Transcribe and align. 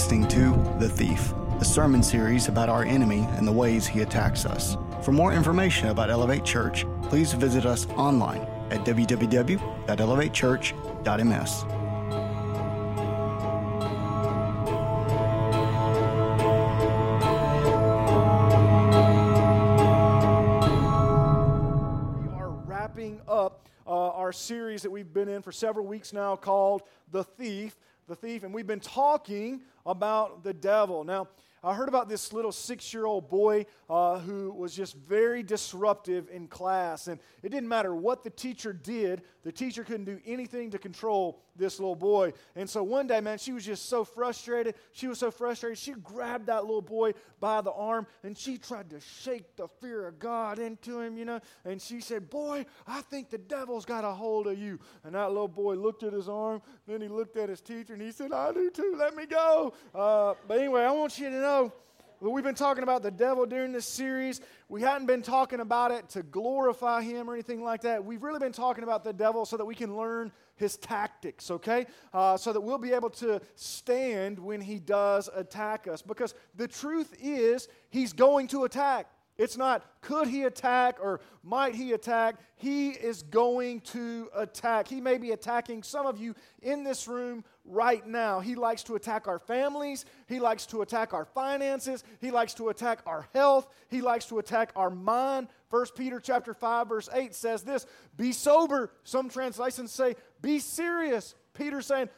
listening 0.00 0.26
to 0.26 0.56
The 0.78 0.88
Thief, 0.88 1.34
a 1.60 1.64
sermon 1.64 2.02
series 2.02 2.48
about 2.48 2.70
our 2.70 2.84
enemy 2.84 3.28
and 3.36 3.46
the 3.46 3.52
ways 3.52 3.86
he 3.86 4.00
attacks 4.00 4.46
us. 4.46 4.78
For 5.02 5.12
more 5.12 5.34
information 5.34 5.88
about 5.88 6.08
Elevate 6.08 6.42
Church, 6.42 6.86
please 7.02 7.34
visit 7.34 7.66
us 7.66 7.86
online 7.90 8.40
at 8.70 8.86
www.elevatechurch.ms. 8.86 11.64
We 22.16 22.26
are 22.38 22.48
wrapping 22.64 23.20
up 23.28 23.68
uh, 23.86 24.12
our 24.12 24.32
series 24.32 24.80
that 24.80 24.90
we've 24.90 25.12
been 25.12 25.28
in 25.28 25.42
for 25.42 25.52
several 25.52 25.84
weeks 25.84 26.14
now 26.14 26.36
called 26.36 26.84
The 27.12 27.22
Thief. 27.22 27.76
The 28.10 28.16
Thief, 28.16 28.42
and 28.42 28.52
we've 28.52 28.66
been 28.66 28.80
talking 28.80 29.60
about 29.86 30.42
the 30.42 30.52
devil. 30.52 31.04
Now, 31.04 31.28
I 31.62 31.74
heard 31.74 31.88
about 31.88 32.08
this 32.08 32.32
little 32.32 32.50
six 32.50 32.92
year 32.92 33.06
old 33.06 33.30
boy 33.30 33.66
uh, 33.88 34.18
who 34.18 34.50
was 34.50 34.74
just 34.74 34.96
very 34.96 35.44
disruptive 35.44 36.28
in 36.28 36.48
class. 36.48 37.06
And 37.06 37.20
it 37.44 37.50
didn't 37.50 37.68
matter 37.68 37.94
what 37.94 38.24
the 38.24 38.30
teacher 38.30 38.72
did, 38.72 39.22
the 39.44 39.52
teacher 39.52 39.84
couldn't 39.84 40.06
do 40.06 40.18
anything 40.26 40.72
to 40.72 40.78
control 40.78 41.40
this 41.60 41.78
little 41.78 41.94
boy. 41.94 42.32
And 42.56 42.68
so 42.68 42.82
one 42.82 43.06
day, 43.06 43.20
man, 43.20 43.38
she 43.38 43.52
was 43.52 43.64
just 43.64 43.88
so 43.88 44.02
frustrated. 44.02 44.74
She 44.92 45.06
was 45.06 45.18
so 45.18 45.30
frustrated. 45.30 45.78
She 45.78 45.92
grabbed 45.92 46.46
that 46.46 46.64
little 46.64 46.82
boy 46.82 47.12
by 47.38 47.60
the 47.60 47.70
arm 47.70 48.06
and 48.24 48.36
she 48.36 48.58
tried 48.58 48.90
to 48.90 49.00
shake 49.00 49.56
the 49.56 49.68
fear 49.80 50.08
of 50.08 50.18
God 50.18 50.58
into 50.58 51.00
him, 51.00 51.16
you 51.16 51.24
know. 51.24 51.40
And 51.64 51.80
she 51.80 52.00
said, 52.00 52.28
Boy, 52.30 52.66
I 52.86 53.02
think 53.02 53.30
the 53.30 53.38
devil's 53.38 53.84
got 53.84 54.04
a 54.04 54.10
hold 54.10 54.48
of 54.48 54.58
you. 54.58 54.80
And 55.04 55.14
that 55.14 55.28
little 55.28 55.46
boy 55.46 55.74
looked 55.74 56.02
at 56.02 56.12
his 56.12 56.28
arm, 56.28 56.62
then 56.88 57.00
he 57.00 57.08
looked 57.08 57.36
at 57.36 57.48
his 57.48 57.60
teacher 57.60 57.92
and 57.92 58.02
he 58.02 58.10
said, 58.10 58.32
I 58.32 58.52
do 58.52 58.70
too, 58.70 58.96
let 58.98 59.14
me 59.14 59.26
go. 59.26 59.74
Uh, 59.94 60.34
but 60.48 60.58
anyway, 60.58 60.82
I 60.82 60.90
want 60.90 61.18
you 61.18 61.30
to 61.30 61.40
know 61.40 61.72
We've 62.22 62.44
been 62.44 62.54
talking 62.54 62.82
about 62.82 63.02
the 63.02 63.10
devil 63.10 63.46
during 63.46 63.72
this 63.72 63.86
series. 63.86 64.42
We 64.68 64.82
hadn't 64.82 65.06
been 65.06 65.22
talking 65.22 65.60
about 65.60 65.90
it 65.90 66.06
to 66.10 66.22
glorify 66.22 67.00
him 67.00 67.30
or 67.30 67.32
anything 67.32 67.64
like 67.64 67.80
that. 67.82 68.04
We've 68.04 68.22
really 68.22 68.38
been 68.38 68.52
talking 68.52 68.84
about 68.84 69.04
the 69.04 69.12
devil 69.14 69.46
so 69.46 69.56
that 69.56 69.64
we 69.64 69.74
can 69.74 69.96
learn 69.96 70.30
his 70.56 70.76
tactics, 70.76 71.50
okay? 71.50 71.86
Uh, 72.12 72.36
so 72.36 72.52
that 72.52 72.60
we'll 72.60 72.76
be 72.76 72.92
able 72.92 73.08
to 73.08 73.40
stand 73.54 74.38
when 74.38 74.60
he 74.60 74.78
does 74.78 75.30
attack 75.34 75.88
us. 75.88 76.02
Because 76.02 76.34
the 76.56 76.68
truth 76.68 77.16
is, 77.22 77.68
he's 77.88 78.12
going 78.12 78.48
to 78.48 78.64
attack. 78.64 79.06
It's 79.38 79.56
not 79.56 79.82
could 80.02 80.28
he 80.28 80.42
attack 80.42 80.98
or 81.00 81.22
might 81.42 81.74
he 81.74 81.92
attack. 81.92 82.34
He 82.56 82.90
is 82.90 83.22
going 83.22 83.80
to 83.80 84.28
attack. 84.36 84.88
He 84.88 85.00
may 85.00 85.16
be 85.16 85.30
attacking 85.30 85.84
some 85.84 86.04
of 86.04 86.18
you 86.18 86.34
in 86.60 86.84
this 86.84 87.08
room 87.08 87.44
right 87.64 88.06
now. 88.06 88.40
He 88.40 88.54
likes 88.54 88.82
to 88.84 88.94
attack 88.94 89.28
our 89.28 89.38
families. 89.38 90.04
He 90.26 90.40
likes 90.40 90.66
to 90.66 90.82
attack 90.82 91.12
our 91.12 91.24
finances. 91.24 92.04
He 92.20 92.30
likes 92.30 92.54
to 92.54 92.68
attack 92.68 93.00
our 93.06 93.28
health. 93.32 93.68
He 93.88 94.00
likes 94.00 94.26
to 94.26 94.38
attack 94.38 94.72
our 94.76 94.90
mind. 94.90 95.48
1 95.68 95.86
Peter 95.96 96.20
chapter 96.20 96.54
5 96.54 96.88
verse 96.88 97.08
8 97.12 97.34
says 97.34 97.62
this, 97.62 97.86
"Be 98.16 98.32
sober." 98.32 98.92
Some 99.04 99.28
translations 99.28 99.92
say, 99.92 100.16
"Be 100.40 100.58
serious." 100.58 101.34
Peter's 101.54 101.86
saying, 101.86 102.08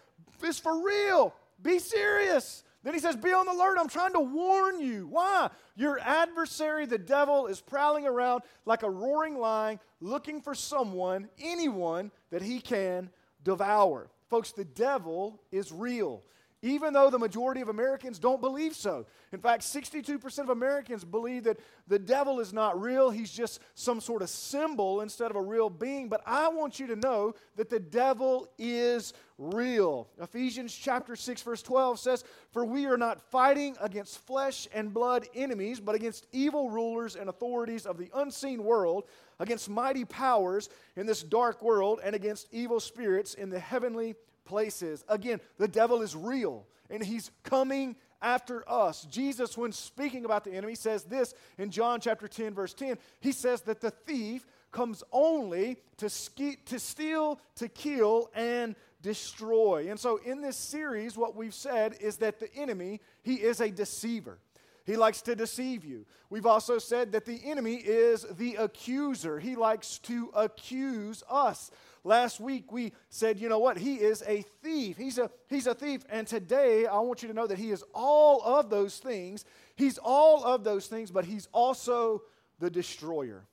"This 0.41 0.59
for 0.59 0.83
real. 0.83 1.35
Be 1.61 1.79
serious." 1.79 2.65
Then 2.83 2.95
he 2.95 3.01
says, 3.01 3.17
Be 3.17 3.33
on 3.33 3.47
the 3.47 3.53
alert. 3.53 3.79
I'm 3.79 3.89
trying 3.89 4.13
to 4.15 4.21
warn 4.21 4.81
you. 4.81 5.07
Why? 5.07 5.51
Your 5.77 6.01
adversary, 6.01 6.87
the 6.87 6.99
devil, 6.99 7.47
is 7.47 7.61
prowling 7.61 8.07
around 8.07 8.43
like 8.65 8.83
a 8.83 8.91
roaring 8.91 9.39
lion 9.39 9.79
looking 10.01 10.41
for 10.41 10.55
someone, 10.55 11.29
anyone, 11.41 12.11
that 12.31 12.43
he 12.43 12.61
can 12.61 13.11
devour. 13.45 14.11
Folks, 14.33 14.53
the 14.53 14.65
devil 14.65 15.43
is 15.53 15.71
real 15.71 16.23
even 16.63 16.93
though 16.93 17.11
the 17.11 17.19
majority 17.19 17.61
of 17.61 17.69
Americans 17.69 18.21
don't 18.21 18.41
believe 18.41 18.75
so. 18.77 19.05
In 19.33 19.41
fact, 19.41 19.63
62% 19.63 20.39
of 20.39 20.49
Americans 20.49 21.05
believe 21.05 21.45
that 21.45 21.59
the 21.89 21.99
devil 21.99 22.39
is 22.39 22.53
not 22.53 22.81
real, 22.81 23.11
he's 23.11 23.33
just 23.33 23.61
some 23.75 24.01
sort 24.01 24.23
of 24.23 24.29
symbol 24.29 25.01
instead 25.01 25.31
of 25.31 25.37
a 25.37 25.43
real 25.43 25.69
being. 25.69 26.09
But 26.09 26.23
I 26.25 26.49
want 26.49 26.79
you 26.79 26.87
to 26.87 26.97
know 26.97 27.35
that 27.57 27.69
the 27.69 27.81
devil 27.81 28.49
is 28.59 29.13
real. 29.39 30.09
Ephesians 30.21 30.73
chapter 30.73 31.17
6 31.17 31.43
verse 31.43 31.63
12 31.63 31.99
says, 31.99 32.23
"For 32.53 32.65
we 32.65 32.87
are 32.87 32.97
not 32.97 33.21
fighting 33.21 33.77
against 33.81 34.19
flesh 34.19 34.69
and 34.73 34.95
blood 34.95 35.29
enemies, 35.35 35.81
but 35.81 35.97
against 35.97 36.29
evil 36.31 36.71
rulers 36.71 37.17
and 37.17 37.29
authorities 37.29 37.87
of 37.87 37.99
the 37.99 38.11
unseen 38.15 38.63
world, 38.63 39.09
against 39.43 39.69
mighty 39.69 40.05
powers 40.05 40.69
in 40.97 41.05
this 41.05 41.23
dark 41.23 41.63
world, 41.63 42.01
and 42.03 42.15
against 42.15 42.47
evil 42.53 42.81
spirits 42.81 43.35
in 43.35 43.51
the 43.51 43.59
heavenly 43.59 44.15
places. 44.45 45.05
Again, 45.09 45.41
the 45.59 45.69
devil 45.69 46.01
is 46.01 46.15
real 46.17 46.65
and 46.91 47.03
he's 47.03 47.31
coming 47.43 47.97
after 48.21 48.69
us. 48.71 49.05
Jesus, 49.11 49.57
when 49.57 49.73
speaking 49.73 50.25
about 50.25 50.45
the 50.45 50.53
enemy, 50.53 50.75
says 50.75 51.05
this 51.05 51.35
in 51.59 51.71
John 51.71 52.01
chapter 52.01 52.29
10, 52.29 52.55
verse 52.55 52.75
10. 52.75 52.99
He 53.21 53.33
says 53.33 53.63
that 53.63 53.81
the 53.81 53.91
thief 53.91 54.47
comes 54.71 55.03
only 55.11 55.79
to, 55.97 56.09
ske- 56.09 56.65
to 56.67 56.79
steal, 56.79 57.41
to 57.57 57.69
kill, 57.69 58.31
and 58.35 58.77
destroy. 59.01 59.89
And 59.91 59.99
so 59.99 60.19
in 60.19 60.41
this 60.41 60.57
series, 60.57 61.17
what 61.17 61.35
we've 61.35 61.55
said 61.55 61.97
is 62.01 62.19
that 62.19 62.39
the 62.39 62.55
enemy, 62.55 63.01
he 63.23 63.35
is 63.35 63.61
a 63.61 63.71
deceiver. 63.71 64.39
He 64.85 64.97
likes 64.97 65.23
to 65.23 65.37
deceive 65.37 65.85
you. 65.85 66.07
We've 66.31 66.47
also 66.47 66.79
said 66.79 67.13
that 67.13 67.25
the 67.25 67.41
enemy 67.45 67.75
is 67.75 68.27
the 68.39 68.57
accuser. 68.57 69.39
He 69.39 69.55
likes 69.55 69.99
to 70.01 70.31
accuse 70.35 71.23
us. 71.31 71.71
Last 72.05 72.41
week 72.41 72.73
we 72.73 72.93
said, 73.11 73.39
you 73.39 73.49
know 73.49 73.61
what? 73.61 73.79
He 73.79 73.97
is 73.97 74.25
a 74.27 74.43
thief. 74.63 74.97
He's 74.97 75.19
a, 75.19 75.31
he's 75.49 75.67
a 75.67 75.75
thief. 75.75 76.03
And 76.09 76.27
today 76.27 76.87
I 76.87 76.99
want 77.01 77.23
you 77.23 77.29
to 77.29 77.35
know 77.35 77.47
that 77.47 77.59
he 77.59 77.71
is 77.71 77.85
all 77.95 78.43
of 78.43 78.71
those 78.71 78.99
things. 78.99 79.45
He's 79.77 79.99
all 79.99 80.45
of 80.45 80.65
those 80.65 80.87
things, 80.89 81.11
but 81.11 81.25
he's 81.25 81.49
also 81.53 82.23
the 82.59 82.71
destroyer. 82.71 83.45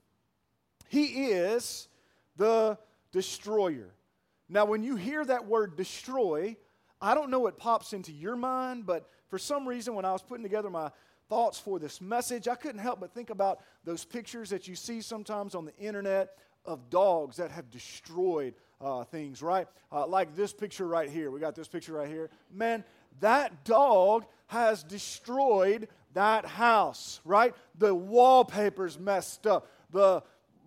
He 0.88 1.28
is 1.28 1.88
the 2.38 2.78
destroyer. 3.12 3.94
Now, 4.48 4.66
when 4.66 4.82
you 4.82 4.96
hear 4.96 5.24
that 5.26 5.46
word 5.46 5.76
destroy, 5.76 6.56
I 7.00 7.14
don't 7.14 7.30
know 7.30 7.40
what 7.40 7.60
pops 7.60 7.94
into 7.94 8.12
your 8.12 8.36
mind, 8.36 8.88
but 8.88 9.08
for 9.28 9.38
some 9.38 9.68
reason, 9.68 9.94
when 9.94 10.06
I 10.06 10.12
was 10.12 10.24
putting 10.24 10.44
together 10.44 10.72
my 10.72 10.92
thoughts 11.30 11.60
for 11.60 11.80
this 11.80 12.02
message, 12.02 12.48
I 12.48 12.56
couldn't 12.56 12.82
help 12.82 13.00
but 13.00 13.14
think 13.14 13.30
about 13.30 13.60
those 13.86 14.04
pictures 14.04 14.50
that 14.50 14.68
you 14.68 14.76
see 14.76 15.02
sometimes 15.02 15.56
on 15.56 15.66
the 15.66 15.76
internet 15.78 16.38
of 16.66 16.90
dogs 16.90 17.38
that 17.38 17.52
have 17.52 17.70
destroyed 17.70 18.54
uh, 18.82 19.04
things, 19.06 19.42
right? 19.42 19.68
Uh, 19.92 20.06
like 20.08 20.36
this 20.36 20.54
picture 20.54 20.88
right 20.88 21.10
here. 21.10 21.32
We 21.32 21.40
got 21.40 21.56
this 21.56 21.68
picture 21.68 21.94
right 21.94 22.08
here. 22.10 22.30
Man, 22.52 22.84
that 23.20 23.64
dog 23.64 24.26
has 24.48 24.84
destroyed 24.84 25.88
that 26.14 26.46
house, 26.46 27.20
right? 27.24 27.54
The 27.78 27.94
wallpaper's 27.94 29.00
messed 29.00 29.46
up. 29.46 29.68
The 29.92 30.24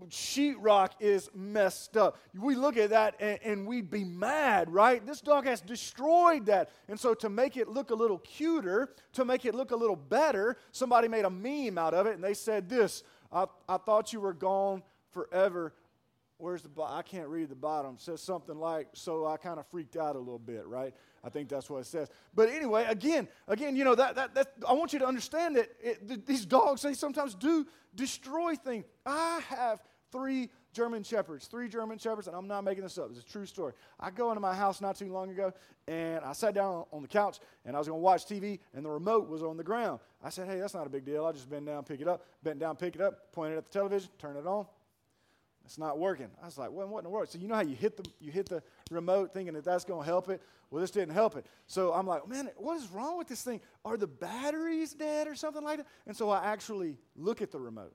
sheetrock 0.09 0.91
is 1.01 1.31
messed 1.35 1.97
up. 1.97 2.19
We 2.35 2.55
look 2.55 2.77
at 2.77 2.91
that 2.91 3.17
and, 3.21 3.39
and, 3.45 3.67
we'd 3.67 3.91
be 3.91 4.05
mad, 4.05 4.71
right? 4.71 5.05
This 5.05 5.21
dog 5.21 5.47
has 5.47 5.61
destroyed 5.61 6.47
that. 6.47 6.71
And 6.89 6.99
so, 6.99 7.15
to 7.15 7.29
make 7.29 7.57
it 7.57 7.69
look 7.69 7.91
a 7.91 7.95
little 7.95 8.19
cuter, 8.19 8.91
to 9.15 9.25
make 9.25 9.45
it 9.45 9.55
look 9.55 9.71
a 9.71 9.77
little 9.77 9.97
better, 9.97 10.57
somebody 10.73 11.09
made 11.09 11.25
a 11.25 11.31
meme 11.31 11.79
out 11.79 11.95
of 11.95 12.07
it 12.07 12.15
and 12.15 12.25
they 12.25 12.35
said 12.35 12.69
this 12.69 13.03
I, 13.33 13.47
I 13.69 13.79
thought 13.79 14.13
you 14.13 14.21
were 14.21 14.35
gone 14.35 14.83
forever, 15.11 15.75
where's 16.39 16.63
the 16.63 16.69
I 16.83 17.03
can't 17.03 17.29
read 17.29 17.49
the 17.49 17.55
bottom. 17.55 17.95
It 17.95 18.01
says 18.01 18.21
something 18.21 18.59
like, 18.59 18.89
so 18.95 19.27
I 19.27 19.37
kind 19.37 19.59
of 19.59 19.67
freaked 19.69 19.97
out 19.97 20.17
a 20.17 20.19
little 20.19 20.39
bit, 20.39 20.67
right? 20.67 20.93
I 21.25 21.29
think 21.29 21.49
that's 21.49 21.71
what 21.71 21.79
it 21.79 21.87
says. 21.87 22.09
But 22.35 22.49
anyway, 22.49 22.85
again, 22.89 23.29
again, 23.47 23.77
you 23.77 23.85
know 23.85 23.95
that 23.95 24.17
that, 24.17 24.35
that 24.35 24.53
I 24.69 24.73
want 24.73 24.93
you 24.93 24.99
to 24.99 25.07
understand 25.07 25.57
that 25.57 25.71
it, 25.81 26.27
these 26.27 26.45
dogs 26.45 26.83
they 26.83 26.95
sometimes 26.95 27.35
do 27.35 27.67
destroy 27.95 28.57
things. 28.57 28.85
I 29.07 29.41
have 29.49 29.81
three 30.13 30.51
German 30.73 31.03
shepherds, 31.03 31.47
three 31.47 31.69
German 31.69 31.99
shepherds, 31.99 32.29
and 32.29 32.37
I'm 32.37 32.47
not 32.47 32.63
making 32.63 32.85
this 32.85 32.97
up. 32.99 33.09
It's 33.11 33.21
a 33.21 33.25
true 33.25 33.47
story. 33.47 33.73
I 33.99 34.11
go 34.11 34.31
into 34.31 34.41
my 34.41 34.55
house 34.55 34.81
not 34.81 34.97
too 34.97 35.13
long 35.13 35.31
ago, 35.31 35.53
and 35.89 36.25
I 36.25 36.33
sat 36.33 36.55
down 36.55 36.85
on 36.93 37.03
the 37.03 37.09
couch, 37.09 37.41
and 37.65 37.75
I 37.75 37.79
was 37.79 37.89
going 37.89 37.99
to 37.99 38.03
watch 38.03 38.27
TV, 38.27 38.61
and 38.75 38.85
the 38.85 38.91
remote 38.91 39.29
was 39.29 39.43
on 39.43 39.57
the 39.57 39.65
ground. 39.65 40.01
I 40.23 40.31
said, 40.31 40.49
"Hey, 40.49 40.61
that's 40.61 40.75
not 40.75 40.87
a 40.87 40.91
big 40.91 41.05
deal. 41.05 41.25
I'll 41.25 41.33
just 41.33 41.51
bend 41.51 41.67
down, 41.67 41.85
pick 41.85 42.01
it 42.01 42.09
up, 42.09 42.25
bent 42.43 42.59
down, 42.59 42.77
pick 42.77 42.95
it 42.95 43.01
up, 43.01 43.33
point 43.33 43.55
it 43.55 43.57
at 43.57 43.65
the 43.65 43.73
television, 43.73 44.11
turn 44.19 44.37
it 44.37 44.47
on. 44.47 44.67
It's 45.65 45.79
not 45.79 45.99
working. 45.99 46.29
I 46.43 46.47
was 46.47 46.59
like, 46.59 46.73
well, 46.73 46.89
what 46.89 46.99
in 46.99 47.05
the 47.05 47.11
world? 47.11 47.29
So 47.29 47.39
you 47.39 47.49
know 47.49 47.55
how 47.55 47.63
you 47.63 47.77
hit 47.77 47.97
the 47.97 48.05
you 48.21 48.33
hit 48.33 48.49
the 48.49 48.63
remote 48.91 49.33
thinking 49.33 49.55
that 49.55 49.65
that's 49.65 49.85
going 49.85 50.01
to 50.01 50.07
help 50.07 50.29
it? 50.29 50.43
Well, 50.71 50.81
this 50.81 50.91
didn't 50.91 51.15
help 51.15 51.37
it. 51.37 51.47
So 51.67 51.93
I'm 51.93 52.07
like, 52.07 52.27
man, 52.27 52.51
what 52.57 52.79
is 52.79 52.89
wrong 52.91 53.19
with 53.19 53.29
this 53.29 53.43
thing? 53.43 53.61
Are 53.85 53.97
the 53.97 54.07
batteries 54.07 54.93
dead 54.95 55.29
or 55.29 55.35
something 55.35 55.63
like 55.63 55.79
that? 55.79 55.87
And 56.07 56.17
so 56.17 56.31
I 56.31 56.45
actually 56.47 56.97
look 57.15 57.43
at 57.43 57.53
the 57.53 57.61
remote. 57.61 57.95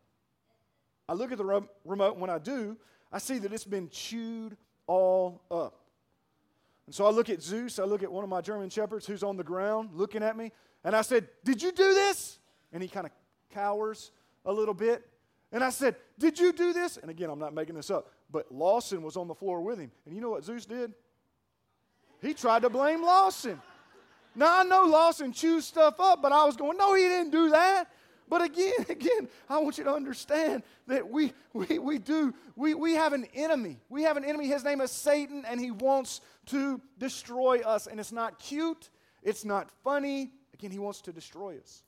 I 1.07 1.13
look 1.13 1.31
at 1.31 1.38
the 1.38 1.45
re- 1.45 1.68
remote. 1.86 2.18
When 2.18 2.30
I 2.30 2.39
do, 2.39 2.77
I 3.12 3.19
see 3.19 3.39
that 3.39 3.54
it's 3.54 3.65
been 3.65 3.89
chewed 3.89 4.57
all 4.88 5.42
up. 5.50 5.80
And 6.86 6.95
so 6.95 7.06
I 7.06 7.09
look 7.09 7.30
at 7.30 7.42
Zeus. 7.42 7.80
I 7.80 7.83
look 7.83 8.04
at 8.04 8.12
one 8.12 8.24
of 8.24 8.30
my 8.30 8.42
German 8.42 8.69
shepherds 8.69 9.06
who's 9.06 9.24
on 9.24 9.38
the 9.38 9.44
ground 9.44 9.89
looking 9.94 10.24
at 10.24 10.38
me, 10.38 10.51
and 10.83 10.95
I 10.95 11.01
said, 11.01 11.27
"Did 11.44 11.62
you 11.62 11.71
do 11.71 11.94
this?" 11.94 12.39
And 12.71 12.81
he 12.81 12.89
kind 12.89 13.06
of 13.06 13.12
cowers 13.54 14.12
a 14.45 14.51
little 14.51 14.74
bit. 14.74 15.06
And 15.51 15.63
I 15.63 15.69
said, 15.69 15.95
Did 16.19 16.39
you 16.39 16.51
do 16.51 16.74
this? 16.74 16.98
And 16.98 17.09
again, 17.09 17.30
I'm 17.30 17.39
not 17.39 17.54
making 17.54 17.75
this 17.75 17.89
up, 17.89 18.12
but 18.31 18.51
Lawson 18.51 19.01
was 19.01 19.15
on 19.15 19.27
the 19.27 19.36
floor 19.36 19.62
with 19.62 19.80
him. 19.80 19.92
And 20.06 20.15
you 20.15 20.21
know 20.21 20.31
what 20.31 20.44
Zeus 20.44 20.65
did? 20.65 20.94
He 22.21 22.33
tried 22.33 22.63
to 22.63 22.69
blame 22.69 23.01
Lawson. 23.01 23.62
Now 24.36 24.59
I 24.59 24.63
know 24.63 24.86
Lawson 24.86 25.31
chews 25.31 25.65
stuff 25.65 26.00
up, 26.00 26.21
but 26.21 26.31
I 26.31 26.45
was 26.45 26.56
going, 26.56 26.77
no, 26.77 26.94
he 26.95 27.04
didn't 27.04 27.31
do 27.31 27.50
that. 27.50 27.86
But 28.29 28.41
again, 28.41 28.74
again, 28.89 29.27
I 29.50 29.57
want 29.59 29.77
you 29.77 29.83
to 29.85 29.94
understand 29.94 30.63
that 30.88 31.09
we, 31.09 31.33
we, 31.53 31.79
we 31.79 31.97
do, 31.97 32.33
we, 32.56 32.74
we 32.74 32.94
have 32.94 33.13
an 33.13 33.25
enemy. 33.33 33.77
We 33.89 34.03
have 34.03 34.18
an 34.18 34.25
enemy. 34.25 34.47
His 34.47 34.63
name 34.63 34.81
is 34.81 34.91
Satan, 34.91 35.44
and 35.47 35.59
he 35.59 35.71
wants 35.71 36.21
to 36.47 36.81
destroy 36.97 37.62
us. 37.62 37.88
And 37.88 38.00
it's 38.00 38.12
not 38.12 38.39
cute, 38.39 38.89
it's 39.24 39.45
not 39.45 39.69
funny. 39.83 40.31
Again, 40.53 40.71
he 40.71 40.79
wants 40.79 41.01
to 41.01 41.13
destroy 41.13 41.57
us. 41.57 41.83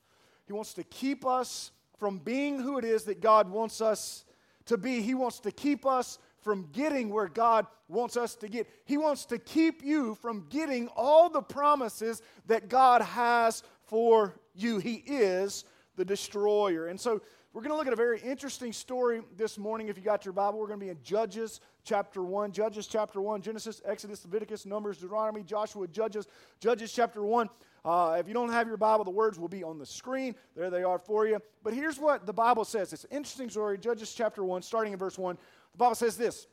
He 0.45 0.53
wants 0.53 0.73
to 0.75 0.83
keep 0.83 1.25
us 1.25 1.71
from 1.97 2.17
being 2.17 2.59
who 2.59 2.77
it 2.77 2.85
is 2.85 3.03
that 3.03 3.21
God 3.21 3.49
wants 3.49 3.81
us 3.81 4.25
to 4.65 4.77
be. 4.77 5.01
He 5.01 5.13
wants 5.13 5.39
to 5.41 5.51
keep 5.51 5.85
us 5.85 6.19
from 6.41 6.69
getting 6.71 7.09
where 7.09 7.27
God 7.27 7.67
wants 7.87 8.15
us 8.15 8.35
to 8.37 8.47
get. 8.47 8.67
He 8.85 8.97
wants 8.97 9.25
to 9.25 9.37
keep 9.37 9.83
you 9.83 10.15
from 10.15 10.45
getting 10.49 10.87
all 10.95 11.29
the 11.29 11.41
promises 11.41 12.21
that 12.47 12.69
God 12.69 13.01
has 13.01 13.63
for 13.83 14.39
you. 14.53 14.77
He 14.77 15.03
is 15.05 15.65
the 15.99 16.05
destroyer. 16.05 16.87
And 16.87 16.97
so 16.97 17.21
we're 17.51 17.61
going 17.61 17.71
to 17.71 17.77
look 17.77 17.85
at 17.85 17.91
a 17.91 17.97
very 17.97 18.21
interesting 18.21 18.71
story 18.71 19.21
this 19.35 19.57
morning. 19.57 19.89
If 19.89 19.97
you 19.97 20.03
got 20.03 20.23
your 20.23 20.31
Bible, 20.31 20.57
we're 20.57 20.67
going 20.67 20.79
to 20.79 20.85
be 20.85 20.89
in 20.89 20.97
Judges 21.03 21.59
chapter 21.83 22.23
1. 22.23 22.53
Judges 22.53 22.87
chapter 22.87 23.19
1, 23.19 23.41
Genesis, 23.41 23.81
Exodus, 23.83 24.23
Leviticus, 24.23 24.65
Numbers, 24.65 24.99
Deuteronomy, 24.99 25.43
Joshua, 25.43 25.89
Judges, 25.89 26.25
Judges 26.61 26.93
chapter 26.93 27.21
1. 27.21 27.49
Uh, 27.83 28.15
if 28.17 28.29
you 28.29 28.33
don't 28.33 28.49
have 28.49 28.65
your 28.65 28.77
Bible, 28.77 29.03
the 29.03 29.11
words 29.11 29.37
will 29.37 29.49
be 29.49 29.61
on 29.61 29.77
the 29.77 29.85
screen. 29.85 30.35
There 30.55 30.69
they 30.69 30.83
are 30.83 30.99
for 30.99 31.27
you. 31.27 31.41
But 31.63 31.73
here's 31.73 31.99
what 31.99 32.25
the 32.25 32.31
Bible 32.31 32.63
says 32.63 32.93
it's 32.93 33.03
an 33.03 33.11
interesting 33.11 33.49
story. 33.49 33.77
Judges 33.77 34.13
chapter 34.13 34.41
1, 34.41 34.61
starting 34.61 34.93
in 34.93 34.99
verse 34.99 35.17
1. 35.17 35.37
The 35.73 35.77
Bible 35.77 35.95
says 35.95 36.15
this 36.15 36.47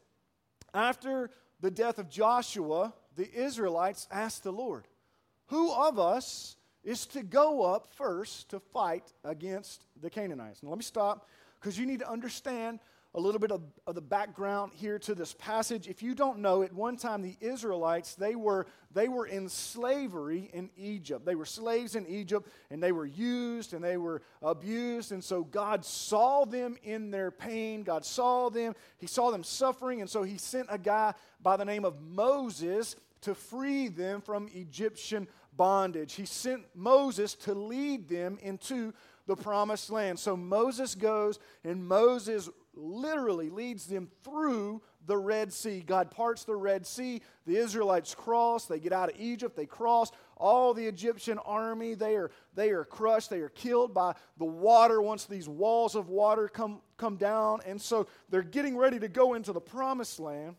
After 0.75 1.31
the 1.61 1.71
death 1.71 2.01
of 2.01 2.11
Joshua, 2.11 2.93
the 3.15 3.33
Israelites 3.33 4.09
asked 4.11 4.43
the 4.43 4.53
Lord, 4.53 4.89
Who 5.47 5.73
of 5.73 6.01
us 6.01 6.56
is 6.87 7.05
to 7.07 7.23
go 7.23 7.63
up 7.63 7.89
first 7.97 8.49
to 8.51 8.61
fight 8.61 9.13
against 9.25 9.85
the 10.01 10.09
Canaanites? 10.09 10.63
Now, 10.63 10.71
let 10.71 10.79
me 10.79 10.85
stop 10.85 11.29
because 11.61 11.77
you 11.79 11.85
need 11.85 11.99
to 11.99 12.09
understand 12.09 12.79
a 13.17 13.21
little 13.21 13.41
bit 13.41 13.51
of, 13.51 13.63
of, 13.87 13.95
the 13.95 14.01
background 14.03 14.73
here 14.75 14.99
to 14.99 15.15
this 15.15 15.33
passage. 15.33 15.89
If 15.89 16.03
you 16.03 16.15
don't 16.15 16.41
know, 16.41 16.63
at 16.63 16.73
one 16.73 16.97
time 16.99 17.23
the 17.23 17.37
Israelites, 17.41 18.15
they 18.15 18.37
were, 18.37 18.67
they 18.93 19.09
were 19.09 19.27
in 19.27 19.49
slavery 19.49 20.51
in 20.53 20.69
Egypt. 20.77 21.25
They 21.25 21.35
were 21.35 21.47
slaves 21.47 21.97
in 21.97 22.07
Egypt 22.07 22.47
and 22.71 22.83
they 22.83 22.93
were 22.93 23.07
used 23.07 23.73
and 23.73 23.83
they 23.83 23.97
were 23.97 24.21
abused. 24.43 25.13
And 25.13 25.25
so 25.25 25.43
God 25.43 25.83
saw 25.83 26.45
them 26.45 26.77
in 26.85 27.11
their 27.11 27.31
pain. 27.31 27.85
God 27.85 28.05
saw 28.05 28.51
them. 28.51 28.75
He 28.99 29.07
saw 29.07 29.31
them 29.31 29.43
suffering. 29.43 30.03
And 30.03 30.11
so 30.11 30.23
he 30.23 30.37
sent 30.37 30.69
a 30.71 30.79
guy 30.79 31.15
by 31.43 31.57
the 31.57 31.65
name 31.65 31.87
of 31.87 32.01
Moses 32.03 32.97
to 33.23 33.35
free 33.35 33.89
them 33.89 34.21
from 34.21 34.49
Egyptian 34.53 35.27
bondage. 35.57 36.15
He 36.15 36.27
sent 36.27 36.65
Moses 36.75 37.35
to 37.35 37.55
lead 37.55 38.09
them 38.09 38.39
into 38.43 38.93
the 39.27 39.37
promised 39.37 39.91
land. 39.91 40.19
So 40.19 40.37
Moses 40.37 40.95
goes 40.95 41.39
and 41.65 41.87
Moses 41.87 42.49
literally 42.75 43.51
leads 43.51 43.87
them 43.87 44.09
through 44.23 44.83
the 45.07 45.17
Red 45.17 45.53
Sea. 45.53 45.83
God 45.87 46.11
parts 46.11 46.45
the 46.45 46.55
Red 46.55 46.87
Sea. 46.87 47.23
The 47.47 47.57
Israelites 47.57 48.15
cross. 48.15 48.67
They 48.67 48.79
get 48.79 48.93
out 48.93 49.11
of 49.11 49.21
Egypt. 49.21 49.57
They 49.57 49.67
cross. 49.67 50.11
All 50.37 50.75
the 50.75 50.87
Egyptian 50.87 51.39
army, 51.39 51.95
they 51.95 52.17
are, 52.17 52.31
they 52.55 52.71
are 52.71 52.85
crushed. 52.85 53.31
They 53.31 53.41
are 53.41 53.49
killed 53.49 53.95
by 53.95 54.15
the 54.37 54.45
water 54.45 55.01
once 55.01 55.25
these 55.25 55.49
walls 55.49 55.95
of 55.95 56.09
water 56.09 56.49
come, 56.49 56.81
come 56.97 57.17
down. 57.17 57.61
And 57.67 57.81
so 57.81 58.07
they're 58.29 58.43
getting 58.43 58.77
ready 58.77 58.99
to 58.99 59.09
go 59.09 59.35
into 59.35 59.53
the 59.53 59.61
promised 59.61 60.21
land. 60.21 60.57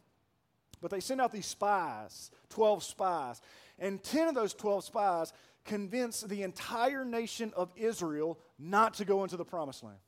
But 0.82 0.92
they 0.92 1.00
send 1.00 1.22
out 1.22 1.32
these 1.32 1.48
spies, 1.48 2.30
12 2.50 2.84
spies. 2.84 3.42
And 3.80 4.02
10 4.02 4.30
of 4.30 4.36
those 4.36 4.54
12 4.54 4.84
spies 4.84 5.34
convince 5.66 6.22
the 6.22 6.44
entire 6.44 7.06
nation 7.06 7.54
of 7.56 7.72
Israel 7.76 8.40
not 8.58 8.96
to 8.96 9.06
go 9.06 9.24
into 9.24 9.38
the 9.38 9.46
promised 9.46 9.84
land. 9.84 10.00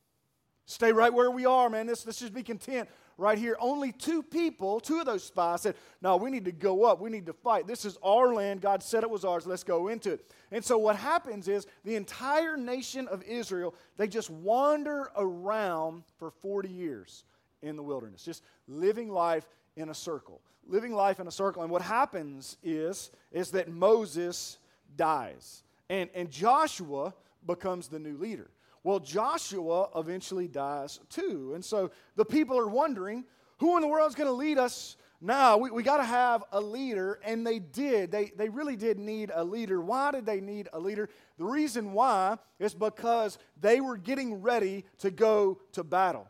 Stay 0.65 0.91
right 0.91 1.13
where 1.13 1.31
we 1.31 1.45
are, 1.45 1.69
man. 1.69 1.87
Let's, 1.87 2.05
let's 2.05 2.19
just 2.19 2.33
be 2.33 2.43
content 2.43 2.89
right 3.17 3.37
here. 3.37 3.57
Only 3.59 3.91
two 3.91 4.21
people, 4.21 4.79
two 4.79 4.99
of 4.99 5.05
those 5.05 5.23
spies 5.23 5.61
said, 5.61 5.75
No, 6.01 6.15
we 6.17 6.29
need 6.29 6.45
to 6.45 6.51
go 6.51 6.85
up. 6.85 7.01
We 7.01 7.09
need 7.09 7.25
to 7.25 7.33
fight. 7.33 7.67
This 7.67 7.85
is 7.85 7.97
our 8.03 8.33
land. 8.33 8.61
God 8.61 8.83
said 8.83 9.03
it 9.03 9.09
was 9.09 9.25
ours. 9.25 9.47
Let's 9.47 9.63
go 9.63 9.87
into 9.87 10.13
it. 10.13 10.31
And 10.51 10.63
so 10.63 10.77
what 10.77 10.95
happens 10.95 11.47
is 11.47 11.67
the 11.83 11.95
entire 11.95 12.55
nation 12.55 13.07
of 13.07 13.23
Israel, 13.23 13.73
they 13.97 14.07
just 14.07 14.29
wander 14.29 15.09
around 15.17 16.03
for 16.17 16.29
40 16.29 16.69
years 16.69 17.23
in 17.61 17.75
the 17.75 17.83
wilderness, 17.83 18.23
just 18.23 18.43
living 18.67 19.09
life 19.09 19.47
in 19.75 19.89
a 19.89 19.95
circle. 19.95 20.41
Living 20.69 20.93
life 20.93 21.19
in 21.19 21.27
a 21.27 21.31
circle. 21.31 21.63
And 21.63 21.71
what 21.71 21.81
happens 21.81 22.57
is, 22.63 23.11
is 23.31 23.51
that 23.51 23.69
Moses 23.69 24.59
dies. 24.95 25.63
And, 25.89 26.09
and 26.13 26.29
Joshua 26.29 27.13
becomes 27.45 27.87
the 27.87 27.99
new 27.99 28.17
leader. 28.17 28.51
Well, 28.83 28.99
Joshua 28.99 29.89
eventually 29.95 30.47
dies 30.47 30.99
too. 31.09 31.53
And 31.55 31.65
so 31.65 31.91
the 32.15 32.25
people 32.25 32.57
are 32.57 32.67
wondering 32.67 33.25
who 33.57 33.75
in 33.75 33.81
the 33.81 33.87
world 33.87 34.09
is 34.09 34.15
going 34.15 34.27
to 34.27 34.33
lead 34.33 34.57
us 34.57 34.95
now? 35.21 35.57
We, 35.57 35.71
we 35.71 35.83
got 35.83 35.97
to 35.97 36.03
have 36.03 36.43
a 36.51 36.61
leader. 36.61 37.19
And 37.25 37.45
they 37.45 37.59
did. 37.59 38.11
They, 38.11 38.31
they 38.37 38.47
really 38.47 38.75
did 38.75 38.99
need 38.99 39.31
a 39.33 39.43
leader. 39.43 39.81
Why 39.81 40.11
did 40.11 40.25
they 40.25 40.39
need 40.39 40.69
a 40.71 40.79
leader? 40.79 41.09
The 41.37 41.45
reason 41.45 41.93
why 41.93 42.37
is 42.59 42.73
because 42.73 43.37
they 43.59 43.81
were 43.81 43.97
getting 43.97 44.41
ready 44.41 44.85
to 44.99 45.11
go 45.11 45.59
to 45.73 45.83
battle, 45.83 46.27